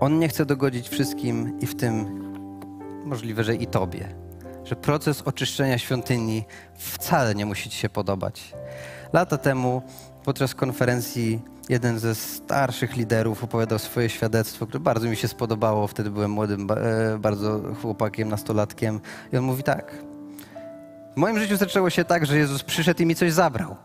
On 0.00 0.18
nie 0.18 0.28
chce 0.28 0.46
dogodzić 0.46 0.88
wszystkim 0.88 1.60
i 1.60 1.66
w 1.66 1.74
tym 1.74 2.20
możliwe, 3.04 3.44
że 3.44 3.54
i 3.54 3.66
Tobie. 3.66 4.14
Że 4.64 4.76
proces 4.76 5.22
oczyszczenia 5.22 5.78
świątyni 5.78 6.44
wcale 6.74 7.34
nie 7.34 7.46
musi 7.46 7.70
Ci 7.70 7.78
się 7.78 7.88
podobać. 7.88 8.52
Lata 9.12 9.38
temu 9.38 9.82
podczas 10.24 10.54
konferencji 10.54 11.40
jeden 11.68 11.98
ze 11.98 12.14
starszych 12.14 12.96
liderów 12.96 13.44
opowiadał 13.44 13.78
swoje 13.78 14.08
świadectwo, 14.08 14.66
które 14.66 14.80
bardzo 14.80 15.08
mi 15.08 15.16
się 15.16 15.28
spodobało. 15.28 15.86
Wtedy 15.86 16.10
byłem 16.10 16.30
młodym, 16.30 16.68
e, 16.70 17.18
bardzo 17.18 17.60
chłopakiem, 17.82 18.28
nastolatkiem. 18.28 19.00
I 19.32 19.36
on 19.36 19.44
mówi 19.44 19.62
tak. 19.62 19.94
W 21.14 21.16
moim 21.16 21.38
życiu 21.38 21.56
zaczęło 21.56 21.90
się 21.90 22.04
tak, 22.04 22.26
że 22.26 22.38
Jezus 22.38 22.62
przyszedł 22.62 23.02
i 23.02 23.06
mi 23.06 23.14
coś 23.14 23.32
zabrał. 23.32 23.76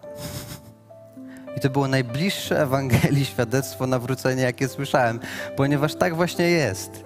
I 1.58 1.60
to 1.60 1.70
było 1.70 1.88
najbliższe 1.88 2.62
Ewangelii 2.62 3.26
świadectwo 3.36 3.88
nawrócenia, 3.88 4.44
jakie 4.44 4.68
słyszałem, 4.68 5.20
ponieważ 5.56 5.96
tak 5.96 6.16
właśnie 6.16 6.46
jest. 6.46 7.04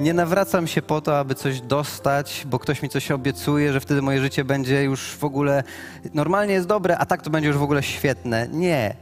Nie 0.00 0.14
nawracam 0.14 0.66
się 0.66 0.82
po 0.82 1.00
to, 1.00 1.18
aby 1.18 1.34
coś 1.34 1.60
dostać, 1.60 2.46
bo 2.46 2.58
ktoś 2.58 2.82
mi 2.82 2.88
coś 2.88 3.10
obiecuje, 3.10 3.72
że 3.72 3.80
wtedy 3.80 4.02
moje 4.02 4.20
życie 4.20 4.44
będzie 4.44 4.82
już 4.82 5.16
w 5.16 5.24
ogóle 5.24 5.62
normalnie 6.14 6.54
jest 6.54 6.66
dobre, 6.66 6.98
a 6.98 7.06
tak 7.06 7.22
to 7.22 7.30
będzie 7.30 7.48
już 7.48 7.58
w 7.58 7.62
ogóle 7.62 7.82
świetne. 7.82 8.48
Nie. 8.52 8.94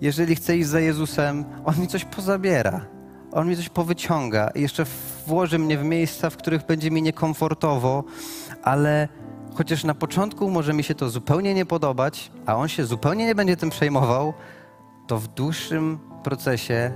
Jeżeli 0.00 0.36
chcę 0.36 0.56
iść 0.56 0.68
za 0.68 0.80
Jezusem, 0.80 1.44
On 1.64 1.80
mi 1.80 1.88
coś 1.88 2.04
pozabiera. 2.04 2.86
On 3.32 3.48
mi 3.48 3.56
coś 3.56 3.68
powyciąga 3.68 4.50
i 4.54 4.60
jeszcze 4.60 4.84
włoży 5.26 5.58
mnie 5.58 5.78
w 5.78 5.84
miejsca, 5.84 6.30
w 6.30 6.36
których 6.36 6.66
będzie 6.66 6.90
mi 6.90 7.02
niekomfortowo, 7.02 8.04
ale 8.62 9.08
chociaż 9.54 9.84
na 9.84 9.94
początku 9.94 10.50
może 10.50 10.72
mi 10.72 10.82
się 10.82 10.94
to 10.94 11.10
zupełnie 11.10 11.54
nie 11.54 11.66
podobać, 11.66 12.32
a 12.46 12.56
On 12.56 12.68
się 12.68 12.86
zupełnie 12.86 13.26
nie 13.26 13.34
będzie 13.34 13.56
tym 13.56 13.70
przejmował, 13.70 14.34
to 15.06 15.18
w 15.18 15.28
dłuższym 15.28 15.98
procesie 16.22 16.92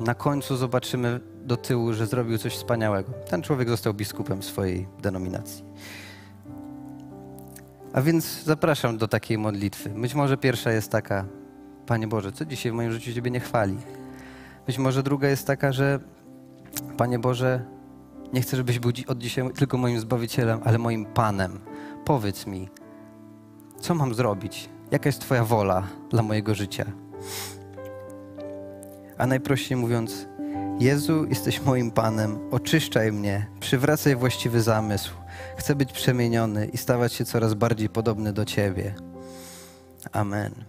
na 0.00 0.14
końcu 0.14 0.56
zobaczymy 0.56 1.20
do 1.44 1.56
tyłu, 1.56 1.92
że 1.92 2.06
zrobił 2.06 2.38
coś 2.38 2.56
wspaniałego. 2.56 3.12
Ten 3.30 3.42
człowiek 3.42 3.68
został 3.68 3.94
biskupem 3.94 4.42
swojej 4.42 4.88
denominacji. 5.02 5.64
A 7.92 8.02
więc 8.02 8.42
zapraszam 8.42 8.98
do 8.98 9.08
takiej 9.08 9.38
modlitwy. 9.38 9.88
Być 9.90 10.14
może 10.14 10.36
pierwsza 10.36 10.72
jest 10.72 10.90
taka, 10.90 11.24
Panie 11.86 12.08
Boże, 12.08 12.32
co 12.32 12.44
dzisiaj 12.44 12.72
w 12.72 12.74
moim 12.74 12.92
życiu 12.92 13.12
Ciebie 13.12 13.30
nie 13.30 13.40
chwali? 13.40 13.76
Być 14.66 14.78
może 14.78 15.02
druga 15.02 15.28
jest 15.28 15.46
taka, 15.46 15.72
że 15.72 15.98
Panie 16.96 17.18
Boże, 17.18 17.64
nie 18.32 18.40
chcę, 18.40 18.56
żebyś 18.56 18.78
był 18.78 18.92
od 19.06 19.18
dzisiaj 19.18 19.52
tylko 19.52 19.78
moim 19.78 20.00
Zbawicielem, 20.00 20.60
ale 20.64 20.78
moim 20.78 21.06
Panem. 21.06 21.60
Powiedz 22.04 22.46
mi, 22.46 22.68
co 23.80 23.94
mam 23.94 24.14
zrobić? 24.14 24.68
Jaka 24.90 25.08
jest 25.08 25.20
Twoja 25.20 25.44
wola 25.44 25.86
dla 26.10 26.22
mojego 26.22 26.54
życia? 26.54 26.84
A 29.18 29.26
najprościej 29.26 29.76
mówiąc, 29.76 30.28
Jezu, 30.80 31.26
jesteś 31.28 31.62
moim 31.62 31.90
Panem, 31.90 32.38
oczyszczaj 32.50 33.12
mnie, 33.12 33.46
przywracaj 33.60 34.16
właściwy 34.16 34.62
zamysł. 34.62 35.14
Chcę 35.56 35.74
być 35.74 35.92
przemieniony 35.92 36.66
i 36.66 36.76
stawać 36.76 37.12
się 37.12 37.24
coraz 37.24 37.54
bardziej 37.54 37.88
podobny 37.88 38.32
do 38.32 38.44
Ciebie. 38.44 38.94
Amen. 40.12 40.68